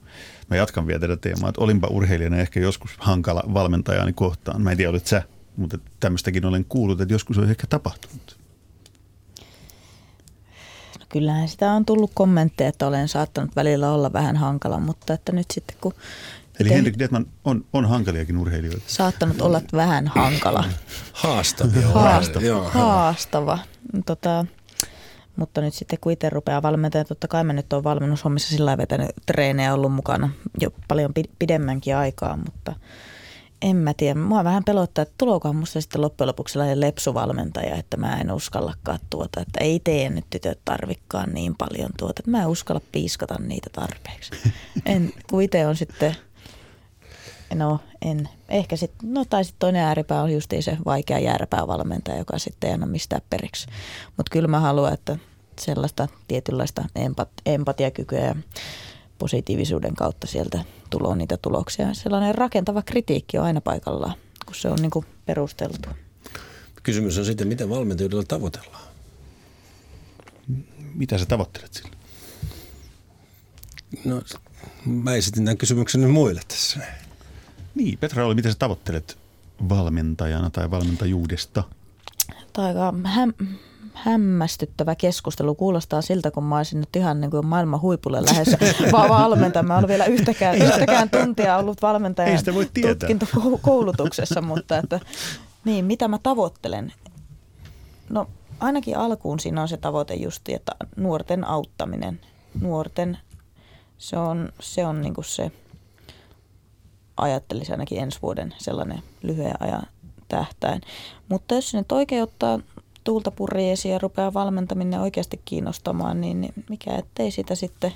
mä 0.49 0.55
jatkan 0.55 0.87
vielä 0.87 0.99
tätä 0.99 1.17
teemaa, 1.17 1.49
että 1.49 1.61
olinpa 1.61 1.87
urheilijana 1.87 2.37
ehkä 2.37 2.59
joskus 2.59 2.91
hankala 2.97 3.43
valmentajani 3.53 4.13
kohtaan. 4.13 4.61
Mä 4.61 4.71
en 4.71 4.77
tiedä, 4.77 4.89
olet 4.89 5.07
sä, 5.07 5.23
mutta 5.57 5.77
tämmöistäkin 5.99 6.45
olen 6.45 6.65
kuullut, 6.65 7.01
että 7.01 7.13
joskus 7.13 7.37
on 7.37 7.49
ehkä 7.49 7.67
tapahtunut. 7.67 8.37
No 10.99 11.05
kyllähän 11.09 11.47
sitä 11.47 11.71
on 11.71 11.85
tullut 11.85 12.11
kommentteja, 12.13 12.69
että 12.69 12.87
olen 12.87 13.07
saattanut 13.07 13.55
välillä 13.55 13.91
olla 13.91 14.13
vähän 14.13 14.37
hankala, 14.37 14.79
mutta 14.79 15.13
että 15.13 15.31
nyt 15.31 15.51
sitten 15.51 15.77
kun... 15.81 15.93
Eli 16.59 16.69
te... 16.69 16.75
Henrik 16.75 16.99
Detman 16.99 17.25
on, 17.45 17.65
on 17.73 17.85
hankaliakin 17.85 18.37
urheilijoita. 18.37 18.83
Saattanut 18.87 19.41
olla 19.41 19.61
vähän 19.73 20.07
hankala. 20.07 20.63
Haastavia. 21.13 21.87
Haastava. 21.87 22.69
Haastava. 22.69 23.59
Tota, 24.05 24.45
mutta 25.35 25.61
nyt 25.61 25.73
sitten 25.73 25.99
kun 26.01 26.11
itse 26.11 26.29
rupeaa 26.29 26.61
valmentamaan, 26.61 27.05
totta 27.05 27.27
kai 27.27 27.43
mä 27.43 27.53
nyt 27.53 27.73
olen 27.73 27.83
valmennushommissa 27.83 28.49
sillä 28.49 28.77
vetänyt 28.77 29.09
treenejä 29.25 29.73
ollut 29.73 29.93
mukana 29.93 30.29
jo 30.61 30.69
paljon 30.87 31.11
pidemmänkin 31.39 31.95
aikaa, 31.95 32.37
mutta 32.37 32.75
en 33.63 33.75
mä 33.75 33.93
tiedä. 33.97 34.19
Mua 34.19 34.43
vähän 34.43 34.63
pelottaa, 34.63 35.01
että 35.01 35.13
tulokohan 35.17 35.55
musta 35.55 35.81
sitten 35.81 36.01
loppujen 36.01 36.27
lopuksi 36.27 36.51
sellainen 36.51 36.79
lepsuvalmentaja, 36.79 37.75
että 37.75 37.97
mä 37.97 38.17
en 38.17 38.31
uskallakaan 38.31 38.99
tuota, 39.09 39.41
että 39.41 39.63
ei 39.63 39.81
tee 39.83 40.09
nyt 40.09 40.25
tytöt 40.29 40.59
tarvikkaan 40.65 41.33
niin 41.33 41.55
paljon 41.57 41.89
tuota, 41.97 42.19
että 42.19 42.31
mä 42.31 42.41
en 42.41 42.47
uskalla 42.47 42.81
piiskata 42.91 43.35
niitä 43.39 43.69
tarpeeksi. 43.73 44.31
En, 44.85 45.13
kun 45.29 45.41
itse 45.41 45.67
on 45.67 45.75
sitten, 45.75 46.15
no 47.55 47.79
en, 48.01 48.29
ehkä 48.49 48.75
sitten, 48.75 49.13
no 49.13 49.25
tai 49.25 49.43
sitten 49.43 49.59
toinen 49.59 49.81
ääripää 49.81 50.21
on 50.21 50.33
justiin 50.33 50.63
se 50.63 50.77
vaikea 50.85 51.19
valmentaja, 51.67 52.17
joka 52.17 52.39
sitten 52.39 52.67
ei 52.67 52.73
anna 52.73 52.85
mistään 52.85 53.21
periksi. 53.29 53.67
Mutta 54.17 54.29
kyllä 54.31 54.47
mä 54.47 54.59
haluan, 54.59 54.93
että 54.93 55.17
sellaista 55.59 56.07
tietynlaista 56.27 56.85
empat, 56.95 57.29
empatiakykyä 57.45 58.19
ja 58.19 58.35
positiivisuuden 59.17 59.95
kautta 59.95 60.27
sieltä 60.27 60.63
tulee 60.89 61.15
niitä 61.15 61.37
tuloksia. 61.37 61.93
Sellainen 61.93 62.35
rakentava 62.35 62.81
kritiikki 62.81 63.37
on 63.37 63.45
aina 63.45 63.61
paikallaan, 63.61 64.15
kun 64.45 64.55
se 64.55 64.69
on 64.69 64.77
niin 64.81 64.91
kuin 64.91 65.05
perusteltu. 65.25 65.89
Kysymys 66.83 67.17
on 67.17 67.25
sitten, 67.25 67.47
miten 67.47 67.69
valmentajuudella 67.69 68.23
tavoitellaan? 68.23 68.83
Mitä 70.93 71.17
sä 71.17 71.25
tavoittelet 71.25 71.73
sillä? 71.73 71.89
No, 74.05 74.21
mä 74.85 75.15
esitin 75.15 75.45
tämän 75.45 75.57
kysymyksen 75.57 76.01
nyt 76.01 76.11
muille 76.11 76.41
tässä. 76.47 76.79
Niin, 77.75 77.97
Petra 77.97 78.25
oli, 78.25 78.35
miten 78.35 78.51
sä 78.51 78.57
tavoittelet 78.59 79.17
valmentajana 79.69 80.49
tai 80.49 80.71
valmentajuudesta? 80.71 81.63
Aika 82.57 82.93
häm- 83.03 83.45
hämmästyttävä 83.93 84.95
keskustelu. 84.95 85.55
Kuulostaa 85.55 86.01
siltä, 86.01 86.31
kun 86.31 86.43
mä 86.43 86.57
olisin 86.57 86.79
nyt 86.79 86.95
ihan 86.95 87.21
niin 87.21 87.31
kuin 87.31 87.45
maailman 87.45 87.81
huipulle 87.81 88.25
lähes 88.25 88.47
vaan 88.91 89.09
valmentaja. 89.09 89.63
Mä 89.63 89.77
olen 89.77 89.87
vielä 89.87 90.05
yhtäkään, 90.05 90.55
yhtäkään 90.55 91.09
tuntia 91.09 91.57
ollut 91.57 91.81
valmentajan 91.81 92.39
tutkintokoulutuksessa, 92.89 94.41
mutta 94.41 94.77
että, 94.77 94.99
niin, 95.65 95.85
mitä 95.85 96.07
mä 96.07 96.19
tavoittelen? 96.23 96.93
No 98.09 98.29
ainakin 98.59 98.97
alkuun 98.97 99.39
siinä 99.39 99.61
on 99.61 99.67
se 99.67 99.77
tavoite 99.77 100.13
justi, 100.13 100.53
että 100.53 100.71
nuorten 100.95 101.47
auttaminen. 101.47 102.19
Nuorten, 102.61 103.17
se 103.97 104.17
on, 104.17 104.49
se 104.59 104.85
on 104.85 105.01
niin 105.01 105.13
kuin 105.13 105.25
se– 105.25 105.51
ajattelisin 107.17 107.73
ainakin 107.73 107.99
ensi 107.99 108.19
vuoden 108.21 108.53
sellainen 108.57 109.03
lyhyen 109.21 109.61
ajan 109.61 109.83
tähtäin. 110.27 110.81
Mutta 111.29 111.55
jos 111.55 111.71
se 111.71 111.77
nyt 111.77 111.91
oikein 111.91 112.23
ottaa 112.23 112.59
tuulta 113.03 113.31
purjeesi 113.31 113.89
ja 113.89 113.99
rupeaa 113.99 114.33
valmentaminen 114.33 115.01
oikeasti 115.01 115.41
kiinnostamaan, 115.45 116.21
niin, 116.21 116.41
niin 116.41 116.53
mikä 116.69 116.95
ettei 116.95 117.31
sitä 117.31 117.55
sitten 117.55 117.93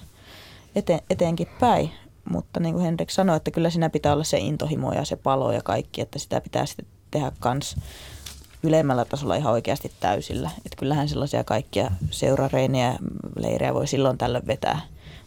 eteen, 0.76 1.02
eteenkin 1.10 1.48
päin. 1.60 1.92
Mutta 2.30 2.60
niin 2.60 2.74
kuin 2.74 2.84
Henrik 2.84 3.10
sanoi, 3.10 3.38
että 3.38 3.52
kyllä 3.52 3.70
siinä 3.70 3.90
pitää 3.90 4.14
olla 4.14 4.24
se 4.24 4.38
intohimo 4.38 4.94
ja 4.94 5.06
se 5.06 5.16
palo 5.16 5.52
ja 5.52 5.62
kaikki, 5.62 6.02
että 6.02 6.20
sitä 6.20 6.42
pitää 6.42 6.66
sitten 6.66 6.86
tehdä 7.12 7.32
kans 7.40 7.76
ylemmällä 8.64 9.06
tasolla 9.06 9.36
ihan 9.36 9.54
oikeasti 9.54 9.92
täysillä. 10.00 10.52
Että 10.58 10.76
kyllähän 10.78 11.10
sellaisia 11.10 11.44
kaikkia 11.44 11.92
seurareinejä, 12.12 12.96
leirejä 13.40 13.74
voi 13.74 13.88
silloin 13.88 14.18
tällöin 14.18 14.48
vetää, 14.48 14.82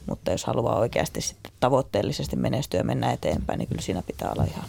mutta 0.07 0.31
jos 0.31 0.45
haluaa 0.45 0.79
oikeasti 0.79 1.21
sitten 1.21 1.53
tavoitteellisesti 1.61 2.37
menestyä 2.37 2.81
ja 2.81 2.85
mennä 2.85 3.13
eteenpäin, 3.13 3.59
niin 3.59 3.69
kyllä 3.69 3.83
siinä 3.83 4.03
pitää 4.03 4.31
olla 4.31 4.45
ihan 4.45 4.65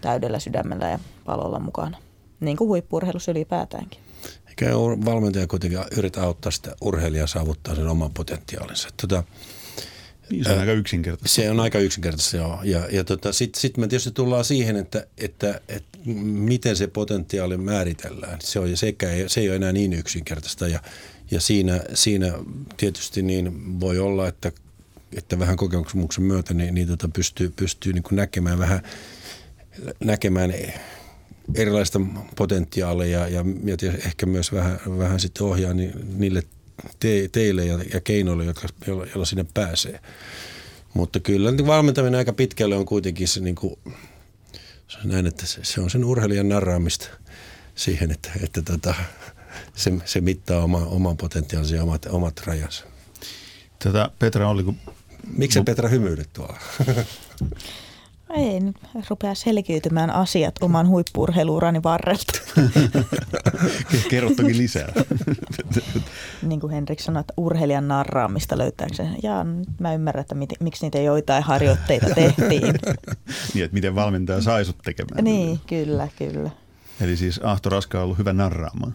täydellä 0.00 0.38
sydämellä 0.38 0.90
ja 0.90 0.98
palolla 1.24 1.58
mukana. 1.58 1.98
Niin 2.40 2.56
kuin 2.56 2.68
huippurheilussa 2.68 3.30
ylipäätäänkin. 3.30 4.00
Eikä 4.48 4.74
valmentaja 5.04 5.46
kuitenkin 5.46 5.78
yritä 5.96 6.22
auttaa 6.22 6.52
sitä 6.52 6.76
urheilijaa 6.80 7.26
saavuttaa 7.26 7.74
sen 7.74 7.88
oman 7.88 8.10
potentiaalinsa. 8.10 8.88
Tota, 9.00 9.24
niin, 10.30 10.44
se 10.44 10.50
on 10.50 10.56
ää, 10.56 10.60
aika 10.60 10.72
yksinkertaista. 10.72 11.34
Se 11.34 11.50
on 11.50 11.60
aika 11.60 11.78
yksinkertaista, 11.78 12.36
joo. 12.36 12.60
Ja, 12.64 12.86
ja 12.90 13.04
tota, 13.04 13.32
sitten 13.32 13.60
sit 13.60 13.76
me 13.76 13.88
tietysti 13.88 14.10
tullaan 14.10 14.44
siihen, 14.44 14.76
että, 14.76 15.06
että, 15.18 15.60
että 15.68 15.98
miten 16.24 16.76
se 16.76 16.86
potentiaali 16.86 17.56
määritellään. 17.56 18.38
Se, 18.40 18.60
on, 18.60 18.76
sekä, 18.76 19.06
se 19.26 19.40
ei 19.40 19.48
ole 19.48 19.56
enää 19.56 19.72
niin 19.72 19.92
yksinkertaista 19.92 20.68
ja, 20.68 20.80
ja 21.30 21.40
siinä, 21.40 21.80
siinä 21.94 22.32
tietysti 22.76 23.22
niin 23.22 23.80
voi 23.80 23.98
olla, 23.98 24.28
että, 24.28 24.52
että 25.16 25.38
vähän 25.38 25.56
kokemuksen 25.56 26.22
myötä 26.24 26.54
niin, 26.54 26.74
niin 26.74 26.88
tota 26.88 27.08
pystyy, 27.08 27.52
pystyy 27.56 27.92
niin 27.92 28.04
näkemään 28.10 28.58
vähän 28.58 28.82
näkemään 30.04 30.54
erilaista 31.54 32.00
potentiaalia 32.36 33.28
ja, 33.28 33.44
ja 33.64 33.92
ehkä 34.06 34.26
myös 34.26 34.52
vähän, 34.52 34.80
vähän 34.98 35.20
sitten 35.20 35.46
ohjaa 35.46 35.74
niin, 35.74 35.92
niille 36.18 36.42
te, 37.00 37.28
teille 37.32 37.66
ja, 37.66 37.78
ja 37.92 38.00
keinoille, 38.00 38.44
jotka, 38.44 38.68
joilla, 38.86 39.06
joilla 39.06 39.24
sinne 39.24 39.46
pääsee. 39.54 40.00
Mutta 40.94 41.20
kyllä 41.20 41.50
niin 41.50 41.66
valmentaminen 41.66 42.18
aika 42.18 42.32
pitkälle 42.32 42.76
on 42.76 42.86
kuitenkin 42.86 43.28
se, 43.28 43.40
niin 43.40 43.54
kuin, 43.54 43.74
se 44.88 44.98
näin, 45.04 45.26
että 45.26 45.46
se, 45.46 45.60
se 45.64 45.80
on 45.80 45.90
sen 45.90 46.04
urheilijan 46.04 46.48
narraamista 46.48 47.08
siihen, 47.74 48.10
että, 48.10 48.30
että 48.42 48.62
tota, 48.62 48.94
se, 49.74 49.92
se 50.04 50.20
mittaa 50.20 50.62
oma, 50.62 50.78
oman 50.78 51.16
potentiaalinsa 51.16 51.76
ja 51.76 51.82
omat, 51.82 52.06
omat 52.10 52.42
rajansa. 52.46 52.84
Tätä 53.78 54.10
Petra 54.18 54.48
oli, 54.48 54.62
kun... 54.62 54.76
Miksi 55.36 55.62
Petra 55.62 55.88
hymyilet 55.88 56.28
tuolla? 56.32 56.58
Ei, 58.36 58.60
nyt 58.60 58.76
rupeaa 59.10 59.34
selkiytymään 59.34 60.10
asiat 60.10 60.54
oman 60.60 60.88
huippurheiluurani 60.88 61.82
varrelta. 61.82 62.32
Kerro 64.10 64.30
toki 64.30 64.56
lisää. 64.56 64.92
niin 66.48 66.60
kuin 66.60 66.72
Henrik 66.72 67.00
sanoi, 67.00 67.20
että 67.20 67.34
urheilijan 67.36 67.88
narraamista 67.88 68.58
löytääkö 68.58 68.94
se. 68.94 69.08
Ja 69.22 69.44
nyt 69.44 69.80
mä 69.80 69.94
ymmärrän, 69.94 70.20
että 70.20 70.34
mit, 70.34 70.50
miksi 70.60 70.86
niitä 70.86 70.98
joitain 70.98 71.42
harjoitteita 71.42 72.06
tehtiin. 72.14 72.74
niin, 73.54 73.64
että 73.64 73.74
miten 73.74 73.94
valmentaja 73.94 74.42
sai 74.42 74.64
sut 74.64 74.78
tekemään. 74.84 75.24
Niin, 75.24 75.60
kyllä, 75.66 76.08
kyllä. 76.18 76.50
Eli 77.00 77.16
siis 77.16 77.40
Ahto 77.42 77.68
Raska 77.68 77.98
on 77.98 78.04
ollut 78.04 78.18
hyvä 78.18 78.32
narraamaan. 78.32 78.94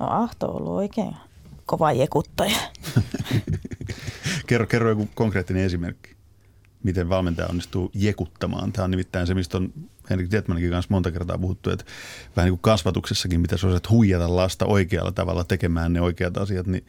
No 0.00 0.06
Ahto 0.10 0.46
on 0.46 0.56
ollut 0.56 0.72
oikein 0.72 1.16
kova 1.66 1.92
jekuttaja. 1.92 2.56
kerro, 4.46 4.66
kerro 4.66 4.88
joku 4.88 5.08
konkreettinen 5.14 5.64
esimerkki 5.64 6.20
miten 6.82 7.08
valmentaja 7.08 7.48
onnistuu 7.48 7.90
jekuttamaan. 7.94 8.72
Tämä 8.72 8.84
on 8.84 8.90
nimittäin 8.90 9.26
se, 9.26 9.34
mistä 9.34 9.56
on 9.56 9.72
Henrik 10.10 10.30
Dietmaninkin 10.30 10.70
kanssa 10.70 10.94
monta 10.94 11.10
kertaa 11.10 11.38
puhuttu, 11.38 11.70
että 11.70 11.84
vähän 12.36 12.46
niin 12.46 12.52
kuin 12.52 12.62
kasvatuksessakin, 12.62 13.40
mitä 13.40 13.56
sä 13.56 13.66
osaat 13.66 13.90
huijata 13.90 14.36
lasta 14.36 14.66
oikealla 14.66 15.12
tavalla 15.12 15.44
tekemään 15.44 15.92
ne 15.92 16.00
oikeat 16.00 16.36
asiat, 16.36 16.66
niin 16.66 16.86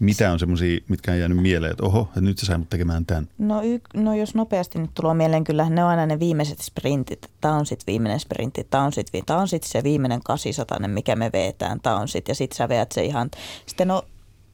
mitä 0.00 0.32
on 0.32 0.38
semmoisia, 0.38 0.80
mitkä 0.88 1.12
on 1.12 1.18
jäänyt 1.18 1.38
mieleen, 1.38 1.70
että 1.70 1.84
oho, 1.84 2.00
että 2.00 2.20
nyt 2.20 2.38
se 2.38 2.46
sai 2.46 2.58
mut 2.58 2.70
tekemään 2.70 3.06
tämän? 3.06 3.28
No, 3.38 3.62
y- 3.62 3.80
no 3.94 4.14
jos 4.14 4.34
nopeasti 4.34 4.78
nyt 4.78 4.90
tulee 4.94 5.14
mieleen, 5.14 5.44
kyllä 5.44 5.70
ne 5.70 5.84
on 5.84 5.90
aina 5.90 6.06
ne 6.06 6.18
viimeiset 6.18 6.58
sprintit. 6.58 7.30
Tämä 7.40 7.54
on 7.54 7.66
sitten 7.66 7.86
viimeinen 7.86 8.20
sprintti, 8.20 8.66
tämä 8.70 8.82
on 8.82 8.92
sitten 8.92 9.18
sit 9.46 9.62
se 9.62 9.82
viimeinen 9.82 10.22
800, 10.22 10.88
mikä 10.88 11.16
me 11.16 11.30
veetään, 11.32 11.80
tämä 11.80 11.96
on 11.96 12.08
sitten, 12.08 12.30
ja 12.30 12.34
sitten 12.34 12.56
sä 12.56 12.68
veät 12.68 12.92
se 12.92 13.04
ihan, 13.04 13.30
sitten 13.66 13.88
no 13.88 14.02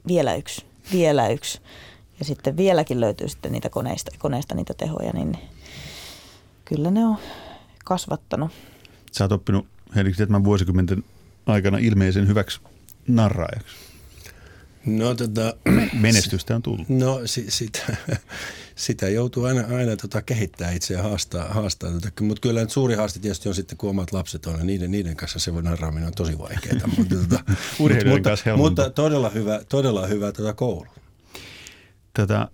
vielä 0.09 0.35
yksi, 0.35 0.67
vielä 0.93 1.29
yksi 1.29 1.61
ja 2.19 2.25
sitten 2.25 2.57
vieläkin 2.57 3.01
löytyy 3.01 3.29
sitten 3.29 3.53
niitä 3.53 3.69
koneista, 3.69 4.11
koneista 4.19 4.55
niitä 4.55 4.75
tehoja, 4.75 5.13
niin 5.13 5.39
kyllä 6.65 6.91
ne 6.91 7.07
on 7.07 7.17
kasvattanut. 7.85 8.51
Sä 9.13 9.25
oot 9.25 9.33
oppinut 9.33 9.67
Henrik 9.97 10.17
Tietmän 10.17 10.45
vuosikymmenten 10.45 11.05
aikana 11.47 11.79
ilmeisen 11.79 12.29
hyväksi 12.29 12.61
narraajaksi. 13.09 13.77
No, 14.87 15.15
tota, 15.15 15.57
Menestystä 16.01 16.57
on 16.57 16.63
tullut. 16.63 16.89
No 16.89 17.21
si, 17.25 17.45
sitä, 17.49 17.97
sitä 18.77 19.09
joutuu 19.09 19.45
aina, 19.45 19.77
aina 19.77 19.97
tota, 19.97 20.23
kehittää 20.23 20.73
itse 20.73 20.95
ja 20.95 21.03
haastaa. 21.03 21.49
haastaa 21.49 21.91
tota. 21.91 22.09
Mutta 22.21 22.41
kyllä 22.41 22.69
suuri 22.69 22.95
haaste 22.95 23.19
tietysti 23.19 23.49
on 23.49 23.55
sitten, 23.55 23.79
kun 23.79 23.91
omat 23.91 24.13
lapset 24.13 24.47
on, 24.47 24.67
niiden, 24.67 24.91
niiden 24.91 25.17
kanssa 25.17 25.39
se 25.39 25.51
narraaminen 25.51 26.07
on 26.07 26.15
tosi 26.15 26.39
vaikeaa. 26.39 26.89
mutta, 26.99 27.15
tota, 27.15 27.45
mutta, 27.79 27.97
mutta, 28.09 28.57
mutta, 28.57 28.91
todella 28.91 29.31
hyvä, 29.31 29.61
todella 29.69 30.07
hyvä 30.07 30.33
tota, 30.33 30.53
koulu 30.53 30.87
tätä 32.15 32.49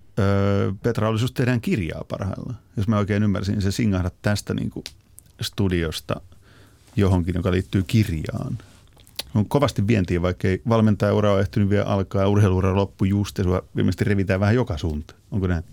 Petra 0.82 1.08
oli 1.08 1.20
just 1.20 1.34
tehdään 1.34 1.60
kirjaa 1.60 2.04
parhaillaan. 2.08 2.58
Jos 2.76 2.88
mä 2.88 2.98
oikein 2.98 3.22
ymmärsin, 3.22 3.52
niin 3.52 3.62
se 3.62 3.70
singahdat 3.70 4.14
tästä 4.22 4.54
niin 4.54 4.70
kuin 4.70 4.84
studiosta 5.40 6.20
johonkin, 6.96 7.34
joka 7.34 7.50
liittyy 7.50 7.82
kirjaan. 7.82 8.58
On 9.34 9.48
kovasti 9.48 9.86
vientiä, 9.86 10.22
vaikka 10.22 10.48
ei 10.48 10.62
valmentajaura 10.68 11.32
ole 11.32 11.40
ehtinyt 11.40 11.70
vielä 11.70 11.84
alkaa 11.84 12.22
ja 12.22 12.28
urheiluura 12.28 12.76
loppu 12.76 13.04
just 13.04 13.38
ja 13.38 13.44
sua 13.44 13.62
ilmeisesti 13.76 14.04
revitään 14.04 14.40
vähän 14.40 14.54
joka 14.54 14.78
suunta. 14.78 15.14
Onko 15.30 15.46
näin? 15.46 15.64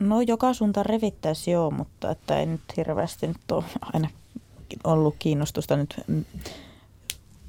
No 0.00 0.20
joka 0.20 0.54
suunta 0.54 0.82
revittäisi 0.82 1.50
joo, 1.50 1.70
mutta 1.70 2.10
että 2.10 2.38
ei 2.38 2.46
nyt 2.46 2.60
hirveästi 2.76 3.26
nyt 3.26 3.52
ole 3.52 3.64
aina 3.80 4.08
ollut 4.84 5.16
kiinnostusta 5.18 5.76
nyt 5.76 6.00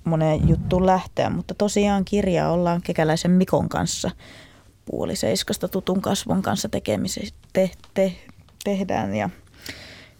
moneen 0.03 0.49
juttuun 0.49 0.85
lähteä, 0.85 1.29
mutta 1.29 1.53
tosiaan 1.53 2.05
kirjaa 2.05 2.51
ollaan 2.51 2.81
Kekäläisen 2.81 3.31
Mikon 3.31 3.69
kanssa 3.69 4.11
puoli 4.85 5.15
seiskasta 5.15 5.67
tutun 5.67 6.01
kasvon 6.01 6.41
kanssa 6.41 6.69
tekemisiä 6.69 7.29
te, 7.53 7.71
te, 7.93 8.15
tehdään 8.63 9.15
ja 9.15 9.29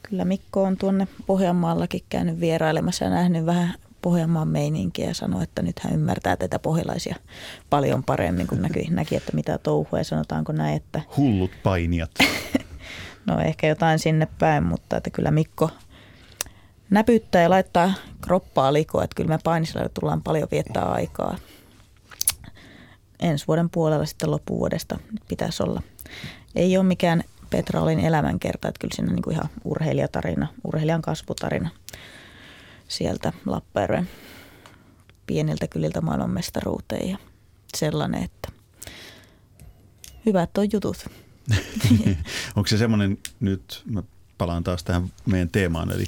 kyllä 0.03 0.25
Mikko 0.25 0.63
on 0.63 0.77
tuonne 0.77 1.07
Pohjanmaallakin 1.25 2.01
käynyt 2.09 2.39
vierailemassa 2.39 3.05
ja 3.05 3.11
nähnyt 3.11 3.45
vähän 3.45 3.73
Pohjanmaan 4.01 4.47
meininkiä 4.47 5.07
ja 5.07 5.13
sanoi, 5.13 5.43
että 5.43 5.62
nyt 5.62 5.79
hän 5.79 5.93
ymmärtää 5.93 6.38
tätä 6.38 6.59
pohjalaisia 6.59 7.15
paljon 7.69 8.03
paremmin, 8.03 8.47
kun 8.47 8.62
näki, 8.62 8.88
näki 8.91 9.15
että 9.15 9.31
mitä 9.35 9.57
touhua 9.57 9.99
ja 9.99 10.03
sanotaanko 10.03 10.51
näin, 10.51 10.75
että... 10.75 11.01
Hullut 11.17 11.51
painijat. 11.63 12.12
no 13.27 13.39
ehkä 13.39 13.67
jotain 13.67 13.99
sinne 13.99 14.27
päin, 14.39 14.63
mutta 14.63 14.97
että 14.97 15.09
kyllä 15.09 15.31
Mikko 15.31 15.69
näpyttää 16.89 17.41
ja 17.41 17.49
laittaa 17.49 17.93
kroppaa 18.21 18.73
likoa, 18.73 19.03
että 19.03 19.15
kyllä 19.15 19.29
me 19.29 19.39
painisella 19.43 19.89
tullaan 19.89 20.21
paljon 20.21 20.47
viettää 20.51 20.83
aikaa 20.83 21.38
ensi 23.19 23.47
vuoden 23.47 23.69
puolella 23.69 24.05
sitten 24.05 24.31
loppuvuodesta 24.31 24.99
pitäisi 25.27 25.63
olla. 25.63 25.81
Ei 26.55 26.77
ole 26.77 26.85
mikään 26.85 27.23
Petra 27.49 27.81
Olin 27.81 27.99
elämänkerta, 27.99 28.67
että 28.67 28.79
kyllä 28.79 28.95
siinä 28.95 29.13
niin 29.13 29.21
kuin 29.21 29.33
ihan 29.33 29.49
urheilijatarina, 29.63 30.47
urheilijan 30.63 31.01
kasvutarina 31.01 31.69
sieltä 32.89 33.34
Lappajärven 33.45 34.10
pieniltä 35.25 35.67
kyliltä 35.67 36.02
maailmanmestaruuteen 36.02 37.10
ja 37.10 37.17
sellainen, 37.78 38.23
että 38.23 38.52
hyvät 40.25 40.58
on 40.58 40.67
jutut. 40.73 41.06
Onko 42.56 42.67
se 42.67 42.78
semmoinen 42.78 43.17
nyt, 43.39 43.84
mä 43.86 44.04
palaan 44.38 44.63
taas 44.63 44.84
tähän 44.84 45.12
meidän 45.25 45.49
teemaan, 45.49 45.91
eli 45.91 46.06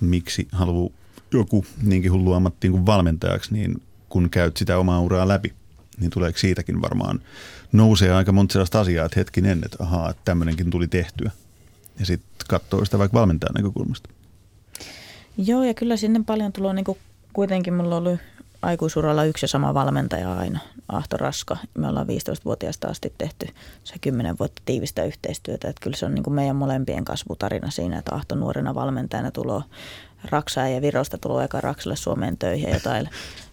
miksi 0.00 0.48
haluaa 0.52 0.90
joku 1.32 1.64
niinkin 1.82 2.12
hullu 2.12 2.32
ammattiin 2.32 2.70
kuin 2.70 2.86
valmentajaksi, 2.86 3.52
niin 3.52 3.82
kun 4.08 4.30
käyt 4.30 4.56
sitä 4.56 4.78
omaa 4.78 5.00
uraa 5.00 5.28
läpi, 5.28 5.54
niin 6.00 6.10
tuleeko 6.10 6.38
siitäkin 6.38 6.82
varmaan 6.82 7.20
nousee 7.72 8.12
aika 8.12 8.32
monta 8.32 8.52
sellaista 8.52 8.80
asiaa, 8.80 9.06
että 9.06 9.20
hetkinen, 9.20 9.62
että 9.64 9.76
ahaa, 9.80 10.10
että 10.10 10.22
tämmöinenkin 10.24 10.70
tuli 10.70 10.88
tehtyä. 10.88 11.30
Ja 11.98 12.06
sitten 12.06 12.46
katsoo 12.48 12.84
sitä 12.84 12.98
vaikka 12.98 13.18
valmentajan 13.18 13.54
näkökulmasta. 13.54 14.10
Joo, 15.46 15.62
ja 15.62 15.74
kyllä 15.74 15.96
sinne 15.96 16.20
paljon 16.26 16.52
tulee, 16.52 16.74
niin 16.74 16.84
kuitenkin 17.32 17.74
mulla 17.74 17.96
ollut 17.96 18.20
aikuisuralla 18.62 19.24
yksi 19.24 19.44
ja 19.44 19.48
sama 19.48 19.74
valmentaja 19.74 20.34
aina, 20.34 20.60
Ahto 20.88 21.16
Raska. 21.16 21.56
Me 21.74 21.88
ollaan 21.88 22.06
15-vuotiaasta 22.06 22.88
asti 22.88 23.12
tehty 23.18 23.46
se 23.84 23.94
10 24.00 24.38
vuotta 24.38 24.62
tiivistä 24.64 25.04
yhteistyötä. 25.04 25.68
Että 25.68 25.80
kyllä 25.82 25.96
se 25.96 26.06
on 26.06 26.14
niin 26.14 26.22
kuin 26.22 26.34
meidän 26.34 26.56
molempien 26.56 27.04
kasvutarina 27.04 27.70
siinä, 27.70 27.98
että 27.98 28.14
Ahto 28.14 28.34
nuorena 28.34 28.74
valmentajana 28.74 29.30
tulee 29.30 29.60
Raksaa 30.24 30.68
ja 30.68 30.82
Virosta 30.82 31.18
tulee 31.18 31.44
eka 31.44 31.60
Raksalle 31.60 31.96
Suomeen 31.96 32.38
töihin 32.38 32.72
jotain 32.72 33.08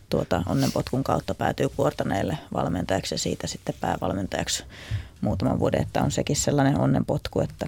tuota 0.09 0.43
onnenpotkun 0.49 1.03
kautta 1.03 1.35
päätyy 1.35 1.69
kuortaneelle 1.69 2.37
valmentajaksi 2.53 3.15
ja 3.15 3.19
siitä 3.19 3.47
sitten 3.47 3.75
päävalmentajaksi 3.81 4.63
muutaman 5.21 5.59
vuoden, 5.59 5.81
että 5.81 6.03
on 6.03 6.11
sekin 6.11 6.35
sellainen 6.35 6.79
onnenpotku, 6.79 7.39
että 7.39 7.67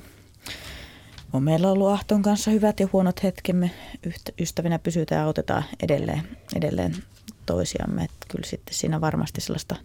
on 1.34 1.44
meillä 1.44 1.72
ollut 1.72 1.88
Ahton 1.88 2.22
kanssa 2.22 2.52
hyvät 2.52 2.80
ja 2.80 2.88
huonot 2.94 3.24
hetkemme. 3.24 3.72
Ystävinä 4.40 4.80
pysytään 4.80 5.20
ja 5.20 5.26
autetaan 5.26 5.64
edelleen, 5.84 6.22
edelleen 6.56 6.96
toisiamme. 7.46 8.04
Että 8.04 8.26
kyllä 8.28 8.48
sitten 8.48 8.74
siinä 8.74 9.02
varmasti 9.02 9.42
sellaista 9.42 9.76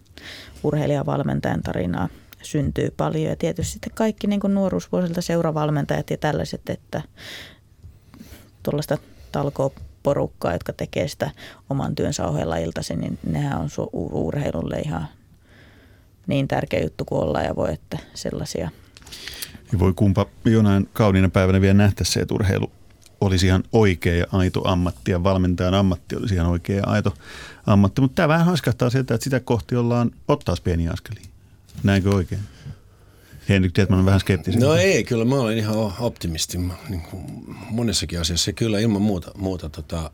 urheilijavalmentajan 0.63 1.61
tarinaa 1.61 2.09
syntyy 2.41 2.91
paljon. 2.97 3.29
Ja 3.29 3.35
tietysti 3.35 3.71
sitten 3.71 3.93
kaikki 3.95 4.27
niin 4.27 4.39
kuin 4.39 4.53
nuoruusvuosilta 4.53 5.21
seuravalmentajat 5.21 6.09
ja 6.09 6.17
tällaiset, 6.17 6.69
että 6.69 7.01
tuollaista 8.63 8.97
talkooporukkaa, 9.31 10.53
jotka 10.53 10.73
tekee 10.73 11.07
sitä 11.07 11.31
oman 11.69 11.95
työnsä 11.95 12.27
ohella 12.27 12.57
iltaisin, 12.57 13.01
niin 13.01 13.19
nehän 13.25 13.59
on 13.59 13.67
su- 13.67 13.89
urheilulle 13.93 14.79
ihan 14.79 15.07
niin 16.27 16.47
tärkeä 16.47 16.83
juttu 16.83 17.05
kuin 17.05 17.23
olla 17.23 17.41
ja 17.41 17.55
voi, 17.55 17.73
että 17.73 17.97
sellaisia. 18.13 18.69
Ja 19.73 19.79
voi 19.79 19.93
kumpa 19.95 20.25
jonain 20.45 20.89
kauniina 20.93 21.29
päivänä 21.29 21.61
vielä 21.61 21.73
nähdä 21.73 22.03
se, 22.03 22.19
että 22.19 22.33
urheilu 22.33 22.71
olisi 23.21 23.45
ihan 23.45 23.63
oikea 23.71 24.15
ja 24.15 24.25
aito 24.31 24.67
ammatti 24.67 25.11
ja 25.11 25.23
valmentajan 25.23 25.73
ammatti 25.73 26.15
olisi 26.15 26.35
ihan 26.35 26.47
oikea 26.47 26.75
ja 26.75 26.83
aito 26.85 27.13
ammatti. 27.65 28.01
Mutta 28.01 28.15
tämä 28.15 28.27
vähän 28.27 28.45
haiskahtaa 28.45 28.89
sieltä, 28.89 29.13
että 29.13 29.23
sitä 29.23 29.39
kohti 29.39 29.75
ollaan 29.75 30.11
ottaa 30.27 30.55
pieniä 30.63 30.91
askelia. 30.91 31.23
Näinkö 31.83 32.09
oikein? 32.09 32.41
Henrik 33.49 33.73
Tietman 33.73 33.99
on 33.99 34.05
vähän 34.05 34.19
skeptinen. 34.19 34.59
No 34.59 34.73
ei, 34.73 35.03
kyllä 35.03 35.25
mä 35.25 35.35
olen 35.35 35.57
ihan 35.57 35.93
optimisti 35.99 36.57
niin 36.89 37.01
kuin 37.01 37.23
monessakin 37.69 38.21
asiassa. 38.21 38.53
Kyllä 38.53 38.79
ilman 38.79 39.01
muuta, 39.01 39.31
muuta 39.37 39.69
tota, 39.69 40.11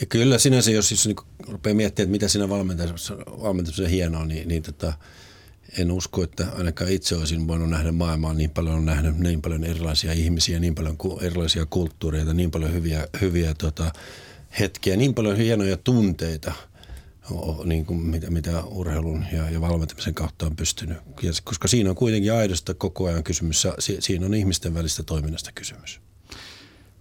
ja 0.00 0.06
kyllä 0.08 0.38
sinänsä, 0.38 0.70
jos 0.70 0.88
siis 0.88 1.06
niin 1.06 1.16
rupeaa 1.48 1.74
miettimään, 1.74 2.06
että 2.06 2.12
mitä 2.12 2.28
siinä 2.28 2.48
valmentamisessa, 2.48 3.16
valmentamisessa 3.16 3.88
hienoa, 3.88 4.24
niin, 4.24 4.48
niin 4.48 4.62
tota, 4.62 4.92
en 5.78 5.90
usko, 5.92 6.22
että 6.22 6.46
ainakaan 6.58 6.90
itse 6.90 7.16
olisin 7.16 7.48
voinut 7.48 7.70
nähdä 7.70 7.92
maailmaa 7.92 8.34
niin 8.34 8.50
paljon, 8.50 8.76
on 8.76 8.86
nähnyt 8.86 9.18
niin 9.18 9.42
paljon 9.42 9.64
erilaisia 9.64 10.12
ihmisiä, 10.12 10.58
niin 10.58 10.74
paljon 10.74 10.96
erilaisia 11.20 11.66
kulttuureita, 11.66 12.34
niin 12.34 12.50
paljon 12.50 12.72
hyviä, 12.72 13.08
hyviä 13.20 13.54
tota, 13.54 13.92
hetkiä, 14.58 14.96
niin 14.96 15.14
paljon 15.14 15.36
hienoja 15.36 15.76
tunteita, 15.76 16.52
niin 17.64 17.86
kuin 17.86 18.00
mitä, 18.00 18.30
mitä 18.30 18.64
urheilun 18.64 19.24
ja, 19.32 19.50
ja 19.50 19.60
valmentamisen 19.60 20.14
kautta 20.14 20.46
on 20.46 20.56
pystynyt. 20.56 20.98
Koska 21.44 21.68
siinä 21.68 21.90
on 21.90 21.96
kuitenkin 21.96 22.32
aidosta 22.32 22.74
koko 22.74 23.06
ajan 23.06 23.24
kysymys, 23.24 23.66
siinä 23.78 24.26
on 24.26 24.34
ihmisten 24.34 24.74
välistä 24.74 25.02
toiminnasta 25.02 25.52
kysymys. 25.54 26.00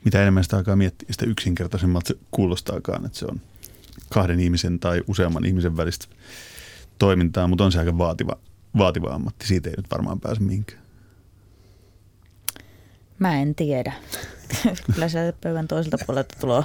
Mitä 0.05 0.21
enemmän 0.21 0.43
sitä 0.43 0.57
alkaa 0.57 0.75
miettiä, 0.75 1.07
sitä 1.11 1.25
yksinkertaisemmalta 1.25 2.07
se 2.07 2.15
kuulostaakaan, 2.31 3.05
että 3.05 3.17
se 3.17 3.25
on 3.25 3.41
kahden 4.09 4.39
ihmisen 4.39 4.79
tai 4.79 5.03
useamman 5.07 5.45
ihmisen 5.45 5.77
välistä 5.77 6.07
toimintaa, 6.99 7.47
mutta 7.47 7.65
on 7.65 7.71
se 7.71 7.79
aika 7.79 7.97
vaativa 7.97 8.37
vaativa 8.77 9.07
ammatti. 9.07 9.47
Siitä 9.47 9.69
ei 9.69 9.75
nyt 9.77 9.91
varmaan 9.91 10.19
pääse 10.19 10.41
mihinkään. 10.41 10.81
Mä 13.19 13.41
en 13.41 13.55
tiedä. 13.55 13.93
Kyllä 14.93 15.09
se 15.09 15.33
pöydän 15.41 15.67
toiselta 15.67 15.97
puolelta 16.05 16.35
tulo, 16.39 16.63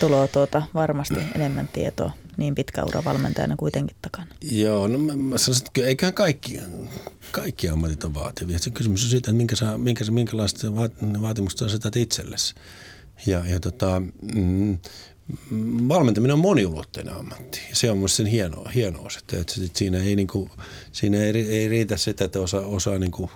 tulo 0.00 0.28
tuota, 0.28 0.62
varmasti 0.74 1.20
enemmän 1.34 1.68
tietoa 1.68 2.10
niin 2.40 2.54
pitkä 2.54 2.84
ura 2.84 3.04
valmentajana 3.04 3.56
kuitenkin 3.56 3.96
takana. 4.02 4.26
Joo, 4.50 4.88
no 4.88 4.98
mä, 4.98 5.16
mä 5.16 5.38
sanoisin, 5.38 5.66
että 5.66 5.88
eiköhän 5.88 6.14
kaikki, 6.14 6.60
kaikki 7.30 7.68
ammatit 7.68 8.04
on 8.04 8.14
vaativia. 8.14 8.58
Se 8.58 8.70
kysymys 8.70 9.04
on 9.04 9.10
siitä, 9.10 9.30
että 9.30 9.36
minkä 9.36 9.56
sä, 9.56 9.78
minkä, 9.78 10.04
minkälaista 10.10 10.74
vaatimusta 11.22 11.58
sä 11.58 11.64
asetat 11.66 11.96
itsellesi. 11.96 12.54
Ja, 13.26 13.46
ja 13.46 13.60
tota, 13.60 14.02
mm, 14.34 14.78
valmentaminen 15.88 16.34
on 16.34 16.40
moniulotteinen 16.40 17.14
ammatti. 17.14 17.60
Se 17.72 17.90
on 17.90 17.98
myös 17.98 18.16
sen 18.16 18.26
hieno, 18.26 18.64
hienous, 18.74 19.16
että, 19.16 19.40
että 19.40 19.54
siinä, 19.74 20.02
ei, 20.02 20.16
niin 20.16 20.28
kuin, 20.28 20.50
siinä 20.92 21.18
ei, 21.18 21.48
ei 21.48 21.68
riitä 21.68 21.96
sitä, 21.96 22.24
että 22.24 22.40
osaa, 22.40 22.60
osaa 22.60 22.98
niin 22.98 23.10
kuin 23.10 23.30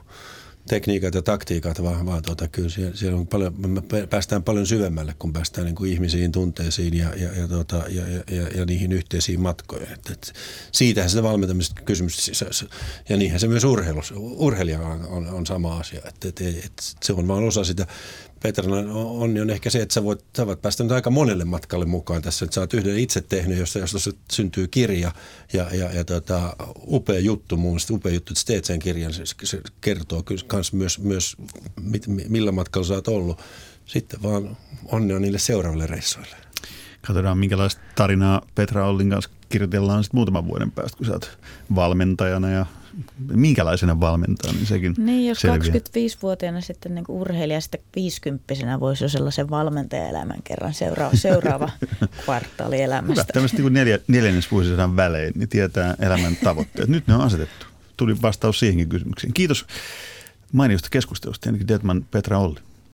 tekniikat 0.68 1.14
ja 1.14 1.22
taktiikat, 1.22 1.82
vaan, 1.82 2.06
vaan 2.06 2.22
tuota, 2.22 2.48
kyllä 2.48 2.68
siellä, 2.68 2.96
siellä 2.96 3.18
on 3.18 3.26
paljon, 3.26 3.54
me 3.66 3.82
päästään 4.10 4.42
paljon 4.42 4.66
syvemmälle, 4.66 5.14
kun 5.18 5.32
päästään 5.32 5.64
niin 5.64 5.74
kuin 5.74 5.92
ihmisiin, 5.92 6.32
tunteisiin 6.32 6.94
ja, 6.94 7.14
ja, 7.16 7.32
ja, 7.40 7.48
tuota, 7.48 7.76
ja, 7.88 8.02
ja, 8.08 8.48
ja, 8.54 8.66
niihin 8.66 8.92
yhteisiin 8.92 9.40
matkoihin. 9.40 9.92
Että, 9.92 10.12
että 10.12 10.32
siitähän 10.72 11.10
se 11.10 11.22
valmentamista 11.22 11.82
kysymys, 11.82 12.42
ja 13.08 13.16
niinhän 13.16 13.40
se 13.40 13.48
myös 13.48 13.64
urheilussa, 13.64 14.14
urheilija 14.16 14.80
on, 14.80 15.06
on, 15.06 15.26
on 15.26 15.46
sama 15.46 15.78
asia, 15.78 16.00
että, 16.08 16.28
että, 16.28 16.44
että 16.48 16.82
se 17.02 17.12
on 17.12 17.28
vain 17.28 17.44
osa 17.44 17.64
sitä 17.64 17.86
Petrana 18.44 18.94
onni 18.94 19.40
on 19.40 19.50
ehkä 19.50 19.70
se, 19.70 19.82
että 19.82 19.92
sä 19.92 20.04
voit, 20.04 20.24
sä 20.36 20.46
voit 20.46 20.62
päästä 20.62 20.82
nyt 20.82 20.92
aika 20.92 21.10
monelle 21.10 21.44
matkalle 21.44 21.84
mukaan 21.84 22.22
tässä, 22.22 22.44
että 22.44 22.54
sä 22.54 22.60
oot 22.60 22.74
yhden 22.74 22.98
itse 22.98 23.20
tehnyt, 23.20 23.58
josta, 23.58 23.78
josta 23.78 23.98
syntyy 24.32 24.68
kirja 24.68 25.12
ja, 25.52 25.68
ja, 25.72 25.92
ja 25.92 26.04
tota, 26.04 26.56
upea 26.86 27.18
juttu, 27.18 27.56
mun 27.56 27.70
mielestä 27.70 27.94
upea 27.94 28.12
juttu, 28.12 28.32
että 28.32 28.42
teet 28.46 28.64
sen 28.64 28.78
kirjan, 28.78 29.12
se, 29.12 29.22
se 29.42 29.60
kertoo 29.80 30.22
kyllä 30.22 30.42
myös, 30.72 30.98
myös 30.98 31.36
mit, 31.80 32.06
millä 32.28 32.52
matkalla 32.52 32.86
sä 32.86 32.94
oot 32.94 33.08
ollut. 33.08 33.42
Sitten 33.86 34.22
vaan 34.22 34.56
onnea 34.84 35.18
niille 35.18 35.38
seuraaville 35.38 35.86
reissuille. 35.86 36.36
Katsotaan, 37.06 37.38
minkälaista 37.38 37.80
tarinaa 37.96 38.42
Petra 38.54 38.88
Ollin 38.88 39.10
kanssa 39.10 39.30
kirjoitellaan 39.48 40.04
sitten 40.04 40.18
muutaman 40.18 40.46
vuoden 40.46 40.70
päästä, 40.70 40.96
kun 40.96 41.06
sä 41.06 41.12
oot 41.12 41.38
valmentajana 41.74 42.50
ja 42.50 42.66
minkälaisena 43.34 44.00
valmentaa, 44.00 44.52
niin 44.52 44.66
sekin 44.66 44.94
Niin, 44.98 45.28
jos 45.28 45.40
selviää. 45.40 45.74
25-vuotiaana 45.74 46.60
sitten 46.60 46.94
niin 46.94 47.04
urheilija 47.08 47.60
sitten 47.60 47.80
50 47.96 48.80
voisi 48.80 49.04
jo 49.04 49.08
sellaisen 49.08 49.50
valmentajaelämän 49.50 50.42
kerran 50.44 50.74
seuraava, 50.74 51.16
seuraava 51.28 51.70
kvartaali 52.24 52.82
elämästä. 52.82 53.12
Hyvä, 53.12 53.24
tämmöistä 53.32 53.62
niin 53.62 53.72
neljä, 53.72 53.98
neljännesvuosisadan 54.08 54.96
välein, 54.96 55.32
niin 55.36 55.48
tietää 55.48 55.94
elämän 56.00 56.36
tavoitteet. 56.36 56.88
Nyt 56.88 57.06
ne 57.06 57.14
on 57.14 57.20
asetettu. 57.20 57.66
Tuli 57.96 58.22
vastaus 58.22 58.58
siihenkin 58.58 58.88
kysymykseen. 58.88 59.32
Kiitos 59.32 59.66
mainiosta 60.52 60.88
keskustelusta, 60.90 61.50
Detman 61.68 62.06
Petra 62.10 62.38
Olli. 62.38 62.60